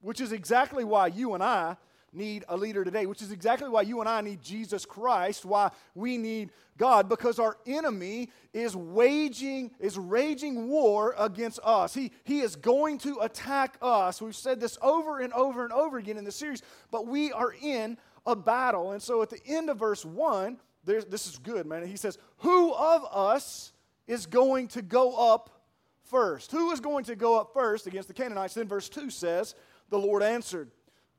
which 0.00 0.20
is 0.20 0.32
exactly 0.32 0.84
why 0.84 1.08
you 1.08 1.34
and 1.34 1.42
I 1.42 1.76
need 2.12 2.44
a 2.48 2.56
leader 2.56 2.84
today, 2.84 3.06
which 3.06 3.22
is 3.22 3.30
exactly 3.30 3.68
why 3.68 3.82
you 3.82 4.00
and 4.00 4.08
I 4.08 4.20
need 4.20 4.42
Jesus 4.42 4.84
Christ, 4.84 5.44
why 5.44 5.70
we 5.94 6.18
need 6.18 6.50
God, 6.76 7.08
because 7.08 7.38
our 7.38 7.56
enemy 7.66 8.30
is 8.52 8.74
waging, 8.74 9.70
is 9.78 9.98
raging 9.98 10.68
war 10.68 11.14
against 11.18 11.60
us. 11.62 11.94
He, 11.94 12.12
he 12.24 12.40
is 12.40 12.56
going 12.56 12.98
to 12.98 13.18
attack 13.20 13.76
us. 13.80 14.20
We've 14.20 14.34
said 14.34 14.60
this 14.60 14.78
over 14.82 15.20
and 15.20 15.32
over 15.32 15.62
and 15.64 15.72
over 15.72 15.98
again 15.98 16.16
in 16.16 16.24
the 16.24 16.32
series, 16.32 16.62
but 16.90 17.06
we 17.06 17.32
are 17.32 17.54
in 17.60 17.98
a 18.26 18.34
battle. 18.34 18.92
And 18.92 19.02
so 19.02 19.22
at 19.22 19.30
the 19.30 19.40
end 19.46 19.70
of 19.70 19.78
verse 19.78 20.04
1, 20.04 20.58
this 20.84 21.26
is 21.26 21.38
good, 21.38 21.66
man. 21.66 21.86
He 21.86 21.96
says, 21.96 22.18
Who 22.38 22.72
of 22.72 23.04
us 23.12 23.72
is 24.06 24.26
going 24.26 24.68
to 24.68 24.82
go 24.82 25.32
up 25.32 25.62
first? 26.04 26.50
Who 26.50 26.70
is 26.72 26.80
going 26.80 27.04
to 27.04 27.16
go 27.16 27.38
up 27.38 27.52
first 27.52 27.86
against 27.86 28.08
the 28.08 28.14
Canaanites? 28.14 28.54
Then 28.54 28.66
verse 28.66 28.88
2 28.88 29.10
says, 29.10 29.54
The 29.90 29.98
Lord 29.98 30.22
answered, 30.22 30.70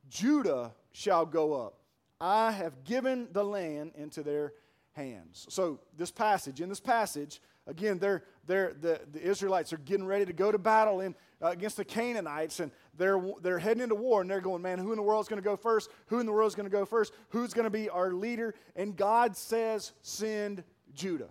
Judah 0.09 0.73
shall 0.91 1.25
go 1.25 1.53
up. 1.53 1.79
I 2.19 2.51
have 2.51 2.83
given 2.83 3.27
the 3.31 3.43
land 3.43 3.93
into 3.95 4.21
their 4.24 4.53
hands. 4.93 5.48
So, 5.50 5.79
this 5.98 6.12
passage, 6.12 6.62
in 6.62 6.69
this 6.69 6.79
passage, 6.79 7.41
again, 7.65 7.98
they're, 7.98 8.24
they're, 8.45 8.74
the, 8.79 9.01
the 9.12 9.21
Israelites 9.21 9.74
are 9.74 9.77
getting 9.77 10.05
ready 10.05 10.25
to 10.25 10.33
go 10.33 10.51
to 10.51 10.57
battle 10.57 11.01
in, 11.01 11.15
uh, 11.41 11.48
against 11.48 11.77
the 11.77 11.86
Canaanites, 11.86 12.60
and 12.60 12.71
they're, 12.98 13.19
they're 13.41 13.60
heading 13.60 13.83
into 13.83 13.95
war, 13.95 14.21
and 14.21 14.29
they're 14.29 14.41
going, 14.41 14.62
man, 14.62 14.77
who 14.77 14.91
in 14.91 14.98
the 14.98 15.03
world 15.03 15.24
is 15.24 15.27
going 15.27 15.41
to 15.41 15.48
go 15.48 15.55
first? 15.55 15.89
Who 16.07 16.19
in 16.19 16.25
the 16.25 16.31
world 16.31 16.48
is 16.48 16.55
going 16.55 16.69
to 16.69 16.75
go 16.75 16.86
first? 16.86 17.13
Who's 17.29 17.53
going 17.53 17.65
to 17.65 17.71
be 17.71 17.89
our 17.89 18.12
leader? 18.12 18.53
And 18.75 18.95
God 18.95 19.36
says, 19.36 19.93
send 20.01 20.63
Judah. 20.93 21.29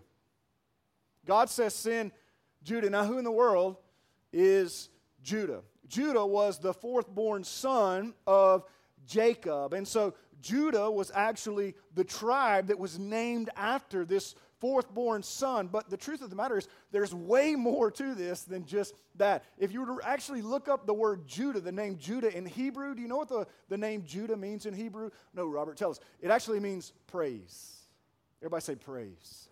God 1.26 1.50
says, 1.50 1.75
send 1.75 2.12
Judah. 2.62 2.90
Now, 2.90 3.05
who 3.05 3.19
in 3.19 3.25
the 3.25 3.31
world 3.31 3.76
is 4.33 4.88
Judah? 5.23 5.61
Judah 5.87 6.25
was 6.25 6.59
the 6.59 6.73
fourth 6.73 7.09
born 7.09 7.45
son 7.45 8.14
of 8.26 8.64
Jacob. 9.07 9.73
And 9.73 9.87
so 9.87 10.14
Judah 10.40 10.90
was 10.90 11.11
actually 11.14 11.75
the 11.95 12.04
tribe 12.04 12.69
that 12.69 12.78
was 12.78 12.99
named 12.99 13.50
after 13.57 14.04
this 14.04 14.35
fourth 14.61 14.92
born 14.92 15.23
son. 15.23 15.69
But 15.69 15.90
the 15.90 15.97
truth 15.97 16.23
of 16.23 16.30
the 16.30 16.37
matter 16.37 16.59
is, 16.59 16.69
there's 16.92 17.14
way 17.14 17.54
more 17.54 17.90
to 17.92 18.14
this 18.14 18.42
than 18.42 18.64
just 18.64 18.95
that. 19.16 19.45
If 19.59 19.73
you 19.73 19.80
were 19.80 20.00
to 20.00 20.07
actually 20.07 20.42
look 20.42 20.69
up 20.69 20.87
the 20.87 20.95
word 20.95 21.26
Judah, 21.26 21.61
the 21.61 21.73
name 21.73 21.97
Judah 21.99 22.35
in 22.37 22.47
Hebrew, 22.47 22.95
do 22.95 23.02
you 23.02 23.09
know 23.09 23.16
what 23.16 23.28
the, 23.28 23.47
the 23.69 23.78
name 23.78 24.04
Judah 24.07 24.37
means 24.37 24.66
in 24.66 24.75
Hebrew? 24.75 25.11
No, 25.35 25.47
Robert, 25.47 25.76
tell 25.76 25.90
us. 25.90 26.00
It 26.21 26.30
actually 26.30 26.61
means 26.61 26.92
praise. 27.07 27.76
Everybody 28.40 28.62
say 28.62 28.75
praise. 28.75 29.49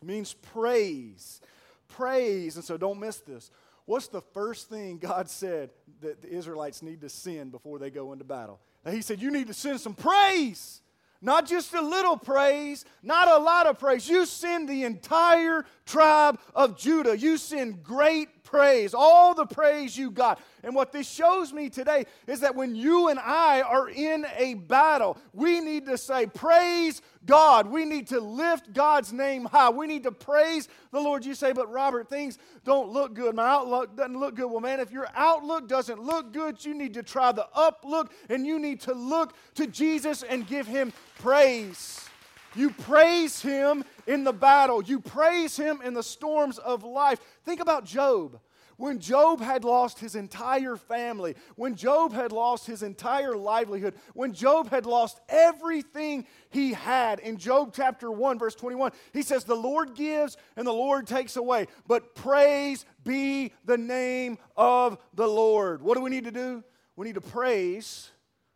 It 0.00 0.06
means 0.06 0.34
praise. 0.34 1.40
Praise. 1.88 2.56
And 2.56 2.64
so 2.64 2.76
don't 2.76 3.00
miss 3.00 3.18
this. 3.18 3.50
What's 3.88 4.08
the 4.08 4.20
first 4.20 4.68
thing 4.68 4.98
God 4.98 5.30
said 5.30 5.70
that 6.02 6.20
the 6.20 6.28
Israelites 6.28 6.82
need 6.82 7.00
to 7.00 7.08
send 7.08 7.52
before 7.52 7.78
they 7.78 7.88
go 7.88 8.12
into 8.12 8.22
battle? 8.22 8.60
He 8.86 9.00
said, 9.00 9.18
You 9.18 9.30
need 9.30 9.46
to 9.46 9.54
send 9.54 9.80
some 9.80 9.94
praise. 9.94 10.82
Not 11.22 11.46
just 11.46 11.72
a 11.72 11.80
little 11.80 12.18
praise, 12.18 12.84
not 13.02 13.28
a 13.28 13.38
lot 13.38 13.66
of 13.66 13.78
praise. 13.78 14.06
You 14.06 14.26
send 14.26 14.68
the 14.68 14.84
entire 14.84 15.64
tribe 15.86 16.38
of 16.54 16.76
Judah. 16.76 17.16
You 17.16 17.38
send 17.38 17.82
great 17.82 18.37
praise, 18.48 18.94
all 18.94 19.34
the 19.34 19.46
praise 19.46 19.96
you 19.96 20.10
got. 20.10 20.40
And 20.62 20.74
what 20.74 20.92
this 20.92 21.08
shows 21.08 21.52
me 21.52 21.68
today 21.68 22.06
is 22.26 22.40
that 22.40 22.54
when 22.54 22.74
you 22.74 23.08
and 23.08 23.18
I 23.18 23.60
are 23.60 23.88
in 23.88 24.26
a 24.36 24.54
battle, 24.54 25.18
we 25.32 25.60
need 25.60 25.86
to 25.86 25.98
say, 25.98 26.26
Praise 26.26 27.02
God. 27.26 27.66
We 27.66 27.84
need 27.84 28.08
to 28.08 28.20
lift 28.20 28.72
God's 28.72 29.12
name 29.12 29.44
high. 29.44 29.70
We 29.70 29.86
need 29.86 30.04
to 30.04 30.12
praise 30.12 30.68
the 30.90 31.00
Lord. 31.00 31.24
You 31.24 31.34
say, 31.34 31.52
But 31.52 31.70
Robert, 31.70 32.08
things 32.08 32.38
don't 32.64 32.90
look 32.90 33.14
good. 33.14 33.34
My 33.34 33.46
outlook 33.46 33.96
doesn't 33.96 34.18
look 34.18 34.34
good. 34.34 34.46
Well, 34.50 34.60
man, 34.60 34.80
if 34.80 34.90
your 34.90 35.08
outlook 35.14 35.68
doesn't 35.68 36.02
look 36.02 36.32
good, 36.32 36.64
you 36.64 36.74
need 36.74 36.94
to 36.94 37.02
try 37.02 37.32
the 37.32 37.46
up 37.54 37.84
look 37.84 38.12
and 38.28 38.46
you 38.46 38.58
need 38.58 38.80
to 38.82 38.94
look 38.94 39.34
to 39.56 39.66
Jesus 39.66 40.22
and 40.22 40.46
give 40.46 40.66
him 40.66 40.92
praise. 41.20 42.08
You 42.54 42.70
praise 42.70 43.40
him 43.40 43.84
in 44.08 44.24
the 44.24 44.32
battle. 44.32 44.82
You 44.82 44.98
praise 44.98 45.56
him 45.56 45.80
in 45.84 45.94
the 45.94 46.02
storms 46.02 46.58
of 46.58 46.82
life. 46.82 47.20
Think 47.44 47.60
about 47.60 47.84
Job. 47.84 48.40
When 48.78 49.00
Job 49.00 49.40
had 49.40 49.64
lost 49.64 49.98
his 49.98 50.14
entire 50.14 50.76
family, 50.76 51.34
when 51.56 51.74
Job 51.74 52.12
had 52.12 52.30
lost 52.30 52.64
his 52.64 52.84
entire 52.84 53.36
livelihood, 53.36 53.94
when 54.14 54.32
Job 54.32 54.70
had 54.70 54.86
lost 54.86 55.20
everything 55.28 56.26
he 56.50 56.74
had, 56.74 57.18
in 57.18 57.38
Job 57.38 57.72
chapter 57.74 58.08
1, 58.08 58.38
verse 58.38 58.54
21, 58.54 58.92
he 59.12 59.22
says, 59.22 59.42
The 59.42 59.56
Lord 59.56 59.96
gives 59.96 60.36
and 60.56 60.64
the 60.64 60.72
Lord 60.72 61.08
takes 61.08 61.36
away, 61.36 61.66
but 61.88 62.14
praise 62.14 62.86
be 63.02 63.52
the 63.64 63.76
name 63.76 64.38
of 64.56 64.96
the 65.12 65.26
Lord. 65.26 65.82
What 65.82 65.96
do 65.96 66.02
we 66.02 66.10
need 66.10 66.24
to 66.24 66.30
do? 66.30 66.62
We 66.94 67.06
need 67.06 67.16
to 67.16 67.20
praise 67.20 68.10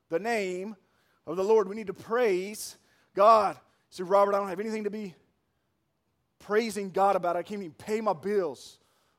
the 0.08 0.20
name 0.20 0.76
of 1.26 1.36
the 1.36 1.44
Lord. 1.44 1.68
We 1.68 1.74
need 1.74 1.88
to 1.88 1.94
praise 1.94 2.76
God. 3.14 3.56
See, 3.90 4.04
Robert, 4.04 4.36
I 4.36 4.38
don't 4.38 4.48
have 4.48 4.60
anything 4.60 4.84
to 4.84 4.90
be 4.90 5.16
praising 6.42 6.90
God 6.90 7.16
about. 7.16 7.36
it. 7.36 7.40
I 7.40 7.42
can't 7.42 7.60
even 7.60 7.72
pay 7.74 8.00
my 8.00 8.12
bills. 8.12 8.78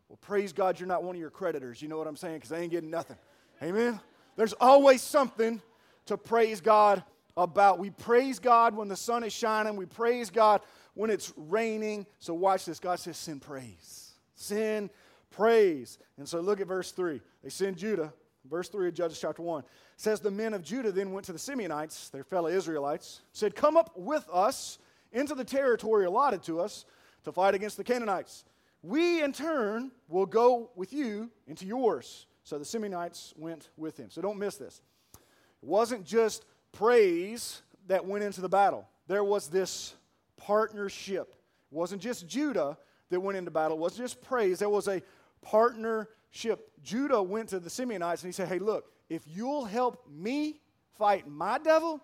Well, 0.09 0.17
praise 0.21 0.53
God, 0.53 0.79
you're 0.79 0.87
not 0.87 1.03
one 1.03 1.15
of 1.15 1.19
your 1.19 1.29
creditors. 1.29 1.81
You 1.81 1.87
know 1.87 1.97
what 1.97 2.07
I'm 2.07 2.15
saying? 2.15 2.35
Because 2.35 2.51
I 2.51 2.59
ain't 2.59 2.71
getting 2.71 2.91
nothing. 2.91 3.17
Amen? 3.61 3.99
There's 4.35 4.53
always 4.53 5.01
something 5.01 5.61
to 6.05 6.17
praise 6.17 6.61
God 6.61 7.03
about. 7.35 7.79
We 7.79 7.89
praise 7.89 8.39
God 8.39 8.75
when 8.75 8.87
the 8.87 8.95
sun 8.95 9.23
is 9.23 9.33
shining, 9.33 9.75
we 9.75 9.85
praise 9.85 10.29
God 10.29 10.61
when 10.93 11.09
it's 11.09 11.33
raining. 11.35 12.05
So, 12.19 12.33
watch 12.33 12.65
this. 12.65 12.79
God 12.79 12.99
says, 12.99 13.17
send 13.17 13.41
praise. 13.41 14.11
Send 14.35 14.89
praise. 15.31 15.97
And 16.17 16.27
so, 16.27 16.41
look 16.41 16.61
at 16.61 16.67
verse 16.67 16.91
3. 16.91 17.21
They 17.43 17.49
send 17.49 17.77
Judah. 17.77 18.13
Verse 18.49 18.67
3 18.67 18.89
of 18.89 18.93
Judges 18.93 19.19
chapter 19.19 19.41
1 19.41 19.63
says, 19.95 20.19
The 20.19 20.29
men 20.29 20.53
of 20.53 20.63
Judah 20.63 20.91
then 20.91 21.13
went 21.13 21.25
to 21.27 21.31
the 21.31 21.39
Simeonites, 21.39 22.11
their 22.11 22.25
fellow 22.25 22.49
Israelites, 22.49 23.21
said, 23.31 23.55
Come 23.55 23.77
up 23.77 23.91
with 23.95 24.27
us 24.31 24.79
into 25.13 25.33
the 25.33 25.45
territory 25.45 26.05
allotted 26.05 26.43
to 26.43 26.59
us 26.59 26.85
to 27.23 27.31
fight 27.31 27.55
against 27.55 27.77
the 27.77 27.83
Canaanites. 27.83 28.45
We, 28.81 29.23
in 29.23 29.31
turn, 29.31 29.91
will 30.09 30.25
go 30.25 30.71
with 30.75 30.91
you 30.91 31.29
into 31.47 31.65
yours. 31.65 32.27
So 32.43 32.57
the 32.57 32.65
Simeonites 32.65 33.37
went 33.37 33.69
with 33.77 33.97
him. 33.97 34.09
So 34.09 34.21
don't 34.21 34.37
miss 34.37 34.57
this. 34.57 34.81
It 35.13 35.19
wasn't 35.67 36.05
just 36.05 36.45
praise 36.73 37.61
that 37.87 38.05
went 38.05 38.23
into 38.23 38.41
the 38.41 38.49
battle, 38.49 38.87
there 39.07 39.23
was 39.23 39.47
this 39.47 39.93
partnership. 40.37 41.35
It 41.71 41.75
wasn't 41.75 42.01
just 42.01 42.27
Judah 42.27 42.77
that 43.09 43.19
went 43.19 43.37
into 43.37 43.51
battle, 43.51 43.77
it 43.77 43.79
wasn't 43.79 44.03
just 44.05 44.21
praise, 44.21 44.59
there 44.59 44.69
was 44.69 44.87
a 44.87 45.01
partnership. 45.41 46.71
Judah 46.83 47.21
went 47.21 47.49
to 47.49 47.59
the 47.59 47.69
Simeonites 47.69 48.23
and 48.23 48.27
he 48.27 48.31
said, 48.31 48.47
Hey, 48.47 48.59
look, 48.59 48.91
if 49.09 49.23
you'll 49.27 49.65
help 49.65 50.07
me 50.09 50.59
fight 50.97 51.27
my 51.27 51.57
devil, 51.59 52.01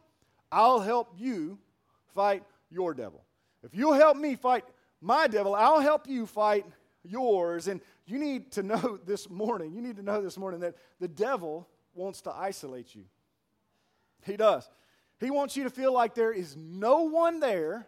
I'll 0.52 0.80
help 0.80 1.14
you 1.18 1.58
fight 2.14 2.44
your 2.70 2.94
devil. 2.94 3.24
If 3.64 3.76
you'll 3.76 3.94
help 3.94 4.18
me 4.18 4.36
fight 4.36 4.64
my 5.01 5.27
devil, 5.27 5.56
I'll 5.56 5.79
help 5.79 6.08
you 6.08 6.25
fight 6.25 6.65
yours. 7.03 7.68
And 7.68 7.82
you 8.06 8.20
need 8.20 8.51
to 8.53 8.63
know 8.63 9.00
this 9.06 9.29
morning, 9.29 9.74
you 9.74 9.82
need 9.82 9.98
to 9.98 10.03
know 10.03 10.22
this 10.22 10.38
morning 10.38 10.60
that 10.62 10.75
the 11.00 11.08
devil 11.08 11.68
wants 11.94 12.22
to 12.22 12.32
isolate 12.32 12.96
you. 12.96 13.06
He 14.25 14.38
does. 14.38 14.70
He 15.20 15.32
wants 15.32 15.58
you 15.58 15.63
to 15.65 15.70
feel 15.70 15.94
like 15.94 16.15
there 16.15 16.32
is 16.32 16.56
no 16.56 17.03
one 17.03 17.39
there 17.39 17.88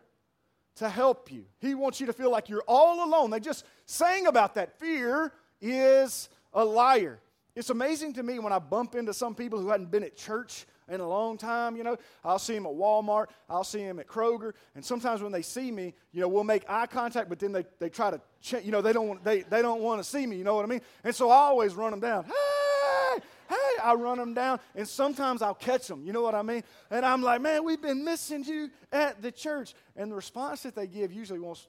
to 0.76 0.90
help 0.90 1.32
you. 1.32 1.46
He 1.60 1.76
wants 1.76 2.00
you 2.00 2.08
to 2.08 2.14
feel 2.14 2.32
like 2.32 2.50
you're 2.50 2.64
all 2.68 3.06
alone. 3.06 3.30
They 3.30 3.40
just 3.40 3.66
sang 3.86 4.28
about 4.28 4.56
that. 4.56 4.80
Fear 4.80 5.34
is 5.62 6.30
a 6.54 6.64
liar. 6.64 7.20
It's 7.56 7.70
amazing 7.70 8.14
to 8.14 8.24
me 8.24 8.40
when 8.40 8.54
I 8.54 8.60
bump 8.60 8.96
into 8.96 9.14
some 9.14 9.36
people 9.36 9.60
who 9.60 9.70
hadn't 9.70 9.92
been 9.92 10.04
at 10.04 10.16
church 10.16 10.66
in 10.90 11.00
a 11.00 11.08
long 11.08 11.38
time. 11.38 11.76
You 11.76 11.84
know, 11.84 11.98
I'll 12.24 12.40
see 12.40 12.56
him 12.56 12.66
at 12.66 12.72
Walmart, 12.74 13.28
I'll 13.50 13.64
see 13.64 13.80
him 13.80 14.00
at 14.00 14.08
Kroger, 14.08 14.54
and 14.76 14.84
sometimes 14.84 15.22
when 15.22 15.32
they 15.32 15.42
see 15.42 15.72
me, 15.72 15.94
you 16.12 16.22
know, 16.22 16.28
we'll 16.28 16.44
make 16.44 16.64
eye 16.70 16.88
contact, 16.88 17.30
but 17.30 17.40
then 17.40 17.52
they, 17.52 17.66
they 17.80 17.90
try 17.90 18.12
to, 18.12 18.22
ch- 18.42 18.64
you 18.64 18.72
know, 18.72 18.82
they 18.82 18.94
don't 18.94 19.08
want, 19.08 19.24
they, 19.24 19.42
they 19.42 19.62
don't 19.62 19.82
want 19.82 20.02
to 20.02 20.08
see 20.08 20.26
me. 20.26 20.38
You 20.38 20.44
know 20.44 20.56
what 20.56 20.66
I 20.66 20.68
mean? 20.68 20.82
And 21.04 21.16
so 21.16 21.30
I 21.30 21.38
always 21.38 21.74
run 21.76 21.92
them 21.92 22.00
down. 22.00 22.26
Hey, 22.26 23.20
hey, 23.50 23.82
I 23.84 23.94
run 23.94 24.18
them 24.18 24.34
down, 24.34 24.60
and 24.76 24.88
sometimes 24.88 25.42
I'll 25.42 25.54
catch 25.54 25.88
them. 25.88 26.06
You 26.06 26.14
know 26.14 26.22
what 26.22 26.36
I 26.36 26.42
mean? 26.42 26.64
And 26.90 27.06
I'm 27.06 27.22
like, 27.22 27.42
man, 27.42 27.64
we've 27.64 27.82
been 27.82 28.04
missing 28.04 28.44
you 28.44 28.70
at 28.92 29.22
the 29.22 29.32
church. 29.32 29.74
And 29.96 30.12
the 30.12 30.16
response 30.16 30.64
that 30.64 30.76
they 30.76 30.88
give 30.88 31.12
usually 31.12 31.40
wants, 31.40 31.68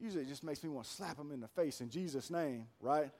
usually 0.00 0.24
just 0.24 0.44
makes 0.44 0.62
me 0.62 0.70
want 0.70 0.86
to 0.86 0.92
slap 0.92 1.16
them 1.16 1.32
in 1.32 1.40
the 1.40 1.48
face 1.48 1.80
in 1.80 1.90
Jesus' 1.90 2.30
name, 2.30 2.66
right? 2.80 3.10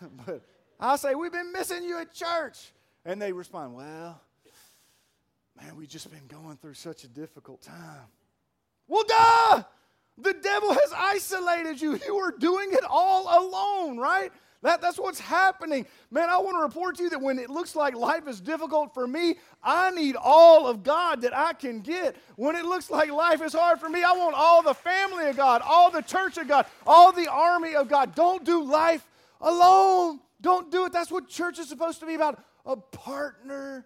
but 0.26 0.42
I'll 0.80 0.98
say, 0.98 1.14
We've 1.14 1.32
been 1.32 1.52
missing 1.52 1.84
you 1.84 1.98
at 1.98 2.12
church. 2.12 2.72
And 3.04 3.20
they 3.20 3.32
respond, 3.32 3.74
Well, 3.74 4.20
man, 5.56 5.76
we've 5.76 5.88
just 5.88 6.10
been 6.10 6.26
going 6.28 6.56
through 6.56 6.74
such 6.74 7.04
a 7.04 7.08
difficult 7.08 7.62
time. 7.62 8.06
Well, 8.86 9.04
duh! 9.06 9.62
The 10.20 10.32
devil 10.32 10.72
has 10.72 10.92
isolated 10.96 11.80
you. 11.80 11.98
You 12.04 12.16
are 12.16 12.32
doing 12.32 12.70
it 12.72 12.84
all 12.88 13.46
alone, 13.46 13.98
right? 13.98 14.32
That, 14.62 14.80
that's 14.80 14.98
what's 14.98 15.20
happening. 15.20 15.86
Man, 16.10 16.28
I 16.28 16.38
want 16.38 16.56
to 16.56 16.62
report 16.62 16.96
to 16.96 17.04
you 17.04 17.10
that 17.10 17.20
when 17.20 17.38
it 17.38 17.48
looks 17.48 17.76
like 17.76 17.94
life 17.94 18.26
is 18.26 18.40
difficult 18.40 18.92
for 18.92 19.06
me, 19.06 19.36
I 19.62 19.92
need 19.92 20.16
all 20.16 20.66
of 20.66 20.82
God 20.82 21.20
that 21.22 21.36
I 21.36 21.52
can 21.52 21.80
get. 21.80 22.16
When 22.34 22.56
it 22.56 22.64
looks 22.64 22.90
like 22.90 23.12
life 23.12 23.40
is 23.40 23.52
hard 23.52 23.78
for 23.78 23.88
me, 23.88 24.02
I 24.02 24.12
want 24.12 24.34
all 24.34 24.62
the 24.62 24.74
family 24.74 25.28
of 25.28 25.36
God, 25.36 25.62
all 25.64 25.92
the 25.92 26.02
church 26.02 26.38
of 26.38 26.48
God, 26.48 26.66
all 26.84 27.12
the 27.12 27.30
army 27.30 27.76
of 27.76 27.88
God. 27.88 28.16
Don't 28.16 28.44
do 28.44 28.64
life 28.64 29.06
alone. 29.40 30.18
Don't 30.40 30.70
do 30.70 30.84
it. 30.84 30.92
That's 30.92 31.10
what 31.10 31.28
church 31.28 31.58
is 31.58 31.68
supposed 31.68 32.00
to 32.00 32.06
be 32.06 32.14
about 32.14 32.42
a 32.64 32.76
partnership. 32.76 33.84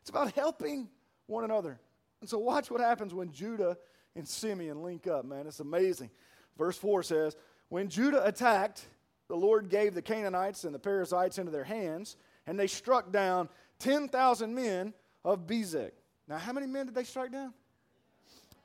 It's 0.00 0.10
about 0.10 0.32
helping 0.32 0.88
one 1.26 1.44
another. 1.44 1.78
And 2.20 2.28
so, 2.28 2.38
watch 2.38 2.70
what 2.70 2.80
happens 2.80 3.14
when 3.14 3.30
Judah 3.30 3.76
and 4.16 4.26
Simeon 4.26 4.82
link 4.82 5.06
up, 5.06 5.24
man. 5.24 5.46
It's 5.46 5.60
amazing. 5.60 6.10
Verse 6.56 6.76
4 6.76 7.02
says, 7.02 7.36
When 7.68 7.88
Judah 7.88 8.24
attacked, 8.24 8.86
the 9.28 9.36
Lord 9.36 9.68
gave 9.68 9.94
the 9.94 10.02
Canaanites 10.02 10.64
and 10.64 10.74
the 10.74 10.78
Perizzites 10.78 11.38
into 11.38 11.50
their 11.50 11.64
hands, 11.64 12.16
and 12.46 12.58
they 12.58 12.66
struck 12.66 13.12
down 13.12 13.48
10,000 13.78 14.54
men 14.54 14.94
of 15.24 15.46
Bezek. 15.46 15.92
Now, 16.28 16.38
how 16.38 16.52
many 16.52 16.66
men 16.66 16.86
did 16.86 16.94
they 16.94 17.04
strike 17.04 17.32
down? 17.32 17.52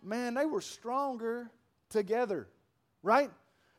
Man, 0.01 0.33
they 0.33 0.45
were 0.45 0.61
stronger 0.61 1.49
together, 1.89 2.47
right? 3.03 3.29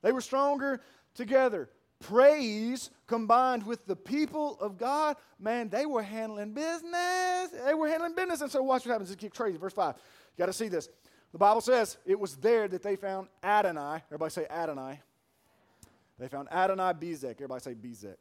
They 0.02 0.12
were 0.12 0.20
stronger 0.20 0.80
together 1.14 1.68
praise 2.00 2.90
combined 3.06 3.64
with 3.64 3.86
the 3.86 3.96
people 3.96 4.58
of 4.60 4.78
God, 4.78 5.16
man, 5.38 5.68
they 5.68 5.86
were 5.86 6.02
handling 6.02 6.52
business. 6.52 7.50
They 7.64 7.74
were 7.74 7.88
handling 7.88 8.14
business. 8.14 8.40
And 8.40 8.50
so 8.50 8.62
watch 8.62 8.84
what 8.84 8.92
happens. 8.92 9.10
It 9.10 9.18
gets 9.18 9.36
crazy. 9.36 9.58
Verse 9.58 9.72
5. 9.72 9.94
You 9.96 10.02
got 10.38 10.46
to 10.46 10.52
see 10.52 10.68
this. 10.68 10.88
The 11.32 11.38
Bible 11.38 11.60
says 11.60 11.96
it 12.06 12.18
was 12.18 12.36
there 12.36 12.66
that 12.68 12.82
they 12.82 12.96
found 12.96 13.28
Adonai. 13.44 14.02
Everybody 14.08 14.30
say 14.30 14.46
Adonai. 14.50 15.00
They 16.18 16.28
found 16.28 16.48
Adonai 16.52 16.92
Bezek. 16.94 17.32
Everybody 17.32 17.62
say 17.62 17.74
Bezek. 17.74 18.16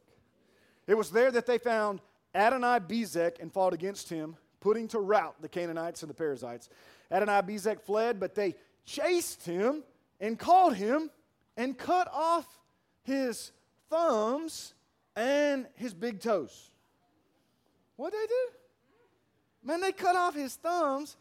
It 0.86 0.94
was 0.94 1.10
there 1.10 1.30
that 1.30 1.46
they 1.46 1.58
found 1.58 2.00
Adonai 2.34 2.80
Bezek 2.80 3.40
and 3.40 3.52
fought 3.52 3.74
against 3.74 4.08
him, 4.08 4.36
putting 4.60 4.88
to 4.88 5.00
rout 5.00 5.36
the 5.40 5.48
Canaanites 5.48 6.02
and 6.02 6.10
the 6.10 6.14
Perizzites. 6.14 6.68
Adonai 7.10 7.42
Bezek 7.42 7.80
fled, 7.80 8.20
but 8.20 8.34
they 8.34 8.54
chased 8.84 9.44
him 9.44 9.82
and 10.20 10.38
caught 10.38 10.76
him 10.76 11.10
and 11.56 11.76
cut 11.76 12.08
off 12.12 12.46
his 13.02 13.52
thumbs 13.90 14.74
and 15.16 15.66
his 15.74 15.92
big 15.92 16.20
toes. 16.20 16.70
What'd 17.96 18.18
they 18.18 18.26
do? 18.26 18.48
Man, 19.62 19.80
they 19.80 19.92
cut 19.92 20.16
off 20.16 20.34
his 20.34 20.54
thumbs 20.56 21.16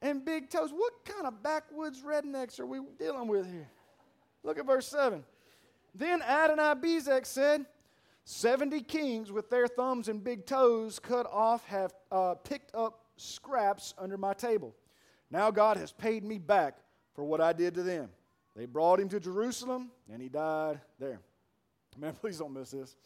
and 0.00 0.24
big 0.24 0.48
toes. 0.48 0.70
What 0.72 1.04
kind 1.04 1.26
of 1.26 1.42
backwoods 1.42 2.00
rednecks 2.00 2.58
are 2.58 2.66
we 2.66 2.80
dealing 2.98 3.28
with 3.28 3.46
here? 3.46 3.68
Look 4.42 4.58
at 4.58 4.66
verse 4.66 4.88
7. 4.88 5.22
Then 5.94 6.22
Adonai 6.22 6.74
Bezek 6.80 7.26
said, 7.26 7.66
70 8.24 8.82
kings 8.82 9.32
with 9.32 9.50
their 9.50 9.66
thumbs 9.66 10.08
and 10.08 10.22
big 10.22 10.46
toes 10.46 10.98
cut 10.98 11.26
off 11.30 11.66
have 11.66 11.92
uh, 12.10 12.34
picked 12.34 12.74
up 12.74 13.00
scraps 13.16 13.94
under 13.98 14.16
my 14.16 14.32
table. 14.32 14.74
Now 15.30 15.50
God 15.50 15.76
has 15.76 15.92
paid 15.92 16.24
me 16.24 16.38
back 16.38 16.78
for 17.14 17.24
what 17.24 17.40
I 17.40 17.52
did 17.52 17.74
to 17.74 17.82
them. 17.82 18.10
They 18.54 18.66
brought 18.66 19.00
him 19.00 19.08
to 19.10 19.20
Jerusalem, 19.20 19.90
and 20.12 20.22
he 20.22 20.28
died 20.28 20.80
there. 20.98 21.20
Man, 21.98 22.12
please 22.20 22.38
don't 22.38 22.52
miss 22.52 22.70
this. 22.70 22.96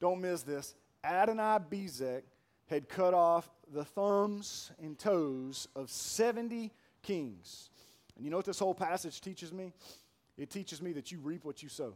Don't 0.00 0.20
miss 0.20 0.42
this. 0.42 0.74
Adonai 1.04 1.58
Bezek 1.70 2.22
had 2.68 2.88
cut 2.88 3.14
off 3.14 3.48
the 3.72 3.84
thumbs 3.84 4.70
and 4.80 4.98
toes 4.98 5.68
of 5.74 5.90
70 5.90 6.70
kings. 7.02 7.70
And 8.16 8.24
you 8.24 8.30
know 8.30 8.36
what 8.38 8.46
this 8.46 8.58
whole 8.58 8.74
passage 8.74 9.20
teaches 9.20 9.52
me? 9.52 9.72
It 10.38 10.50
teaches 10.50 10.80
me 10.80 10.92
that 10.92 11.12
you 11.12 11.18
reap 11.20 11.44
what 11.44 11.62
you 11.62 11.68
sow. 11.68 11.94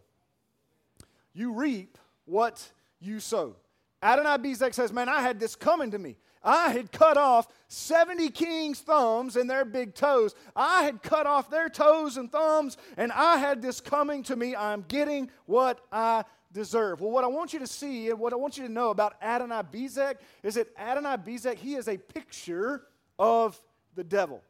You 1.33 1.53
reap 1.53 1.99
what 2.25 2.71
you 3.01 3.21
sow. 3.21 3.57
Adonai 4.03 4.37
Bezek 4.39 4.75
says, 4.75 4.93
Man, 4.93 5.09
I 5.09 5.21
had 5.21 5.41
this 5.41 5.57
coming 5.57 5.91
to 5.91 5.99
me. 5.99 6.17
I 6.43 6.71
had 6.71 6.93
cut 6.93 7.17
off 7.17 7.49
70 7.69 8.31
kings' 8.31 8.81
thumbs 8.81 9.37
and 9.37 9.49
their 9.51 9.65
big 9.65 9.95
toes. 9.95 10.35
I 10.55 10.85
had 10.85 11.03
cut 11.03 11.27
off 11.27 11.51
their 11.51 11.69
toes 11.69 12.17
and 12.17 12.31
thumbs, 12.31 12.77
and 12.97 13.11
I 13.13 13.39
had 13.39 13.63
this 13.63 13.81
coming 13.81 14.23
to 14.25 14.37
me. 14.37 14.55
I'm 14.55 14.85
getting 14.89 15.31
what 15.47 15.81
I 15.91 16.25
deserve. 16.53 17.01
Well, 17.01 17.11
what 17.11 17.25
I 17.25 17.29
want 17.29 17.53
you 17.53 17.59
to 17.59 17.67
see 17.67 18.11
and 18.11 18.19
what 18.19 18.33
I 18.33 18.37
want 18.37 18.57
you 18.57 18.67
to 18.67 18.73
know 18.73 18.91
about 18.91 19.15
Adonai 19.21 19.63
Bezek 19.73 20.17
is 20.43 20.55
that 20.55 20.69
Adonai 20.79 21.17
Bezek, 21.17 21.59
he 21.59 21.75
is 21.75 21.89
a 21.89 21.99
picture 21.99 22.83
of 23.19 23.61
the 23.95 24.05
devil. 24.05 24.43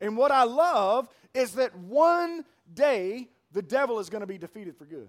And 0.00 0.16
what 0.16 0.30
I 0.30 0.44
love 0.44 1.08
is 1.34 1.52
that 1.52 1.76
one 1.76 2.44
day 2.72 3.28
the 3.52 3.62
devil 3.62 3.98
is 3.98 4.10
going 4.10 4.20
to 4.20 4.26
be 4.26 4.38
defeated 4.38 4.76
for 4.76 4.84
good. 4.84 5.08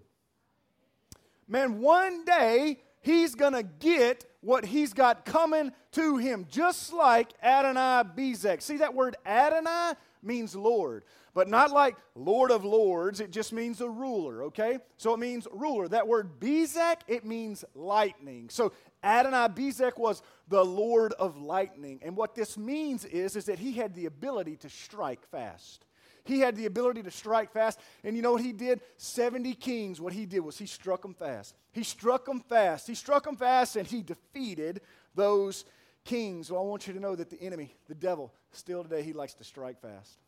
Man, 1.48 1.80
one 1.80 2.26
day 2.26 2.80
he's 3.08 3.36
going 3.36 3.54
to 3.54 3.64
get 3.64 4.26
what 4.42 4.66
he's 4.66 4.94
got 4.94 5.26
coming 5.26 5.72
to 5.94 6.18
him, 6.18 6.46
just 6.50 6.94
like 6.94 7.30
Adonai 7.42 8.04
Bezek. 8.16 8.62
See 8.62 8.78
that 8.78 8.94
word 8.94 9.16
Adonai 9.26 9.94
means 10.22 10.56
Lord, 10.56 11.06
but 11.34 11.48
not 11.48 11.72
like 11.72 11.96
Lord 12.16 12.52
of 12.52 12.66
Lords. 12.66 13.20
It 13.22 13.32
just 13.32 13.54
means 13.54 13.80
a 13.82 13.90
ruler, 13.90 14.44
okay? 14.44 14.80
So 14.98 15.14
it 15.14 15.20
means 15.20 15.48
ruler. 15.52 15.88
That 15.88 16.08
word 16.08 16.40
Bezek, 16.40 16.98
it 17.08 17.26
means 17.26 17.64
lightning. 17.74 18.50
So 18.50 18.74
Adonai 19.04 19.48
Bezek 19.48 19.98
was 19.98 20.22
the 20.50 20.64
Lord 20.64 21.14
of 21.14 21.38
lightning. 21.38 22.00
And 22.04 22.16
what 22.18 22.36
this 22.36 22.58
means 22.58 23.06
is, 23.06 23.36
is 23.36 23.46
that 23.46 23.60
he 23.60 23.72
had 23.72 23.96
the 23.96 24.06
ability 24.06 24.58
to 24.58 24.70
strike 24.70 25.26
fast. 25.32 25.86
He 26.28 26.40
had 26.40 26.56
the 26.56 26.66
ability 26.66 27.04
to 27.04 27.12
strike 27.12 27.52
fast. 27.52 27.80
And 28.04 28.16
you 28.16 28.22
know 28.22 28.34
what 28.34 28.42
he 28.42 28.52
did? 28.52 28.82
70 28.98 29.54
kings, 29.56 30.02
what 30.02 30.14
he 30.14 30.26
did 30.26 30.42
was 30.42 30.58
he 30.58 30.66
struck 30.66 31.02
them 31.02 31.14
fast. 31.14 31.56
He 31.72 31.84
struck 31.84 32.26
them 32.26 32.42
fast. 32.42 32.86
He 32.86 32.96
struck 32.96 33.24
them 33.24 33.38
fast 33.38 33.78
and 33.78 33.88
he 33.88 34.02
defeated 34.02 34.82
those 35.16 35.64
kings. 36.04 36.52
Well, 36.52 36.62
I 36.62 36.66
want 36.66 36.86
you 36.86 36.94
to 36.94 37.00
know 37.00 37.16
that 37.16 37.30
the 37.30 37.42
enemy, 37.42 37.74
the 37.88 37.96
devil, 37.96 38.34
still 38.52 38.84
today, 38.84 39.04
he 39.04 39.14
likes 39.14 39.36
to 39.36 39.44
strike 39.44 39.80
fast. 39.80 40.20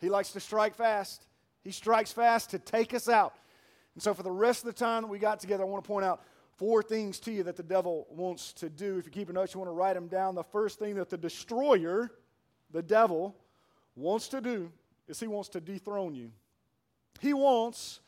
He 0.00 0.08
likes 0.08 0.32
to 0.32 0.40
strike 0.40 0.74
fast. 0.74 1.26
He 1.62 1.72
strikes 1.72 2.12
fast 2.12 2.50
to 2.50 2.58
take 2.58 2.94
us 2.94 3.08
out. 3.08 3.34
And 3.94 4.02
so, 4.02 4.14
for 4.14 4.22
the 4.22 4.30
rest 4.30 4.60
of 4.60 4.66
the 4.66 4.78
time 4.78 5.02
that 5.02 5.08
we 5.08 5.18
got 5.18 5.40
together, 5.40 5.64
I 5.64 5.66
want 5.66 5.82
to 5.82 5.88
point 5.88 6.04
out 6.04 6.22
four 6.56 6.82
things 6.82 7.18
to 7.20 7.32
you 7.32 7.42
that 7.44 7.56
the 7.56 7.62
devil 7.62 8.06
wants 8.10 8.52
to 8.54 8.68
do. 8.68 8.98
If 8.98 9.06
you 9.06 9.10
keep 9.10 9.30
a 9.30 9.32
note, 9.32 9.54
you 9.54 9.60
want 9.60 9.70
to 9.70 9.74
write 9.74 9.94
them 9.94 10.06
down. 10.06 10.34
The 10.34 10.44
first 10.44 10.78
thing 10.78 10.94
that 10.96 11.10
the 11.10 11.16
destroyer, 11.16 12.10
the 12.70 12.82
devil, 12.82 13.34
wants 13.94 14.28
to 14.28 14.40
do 14.40 14.70
is 15.08 15.20
he 15.20 15.26
wants 15.26 15.48
to 15.50 15.60
dethrone 15.60 16.14
you. 16.14 16.30
He 17.20 17.32
wants 17.32 18.00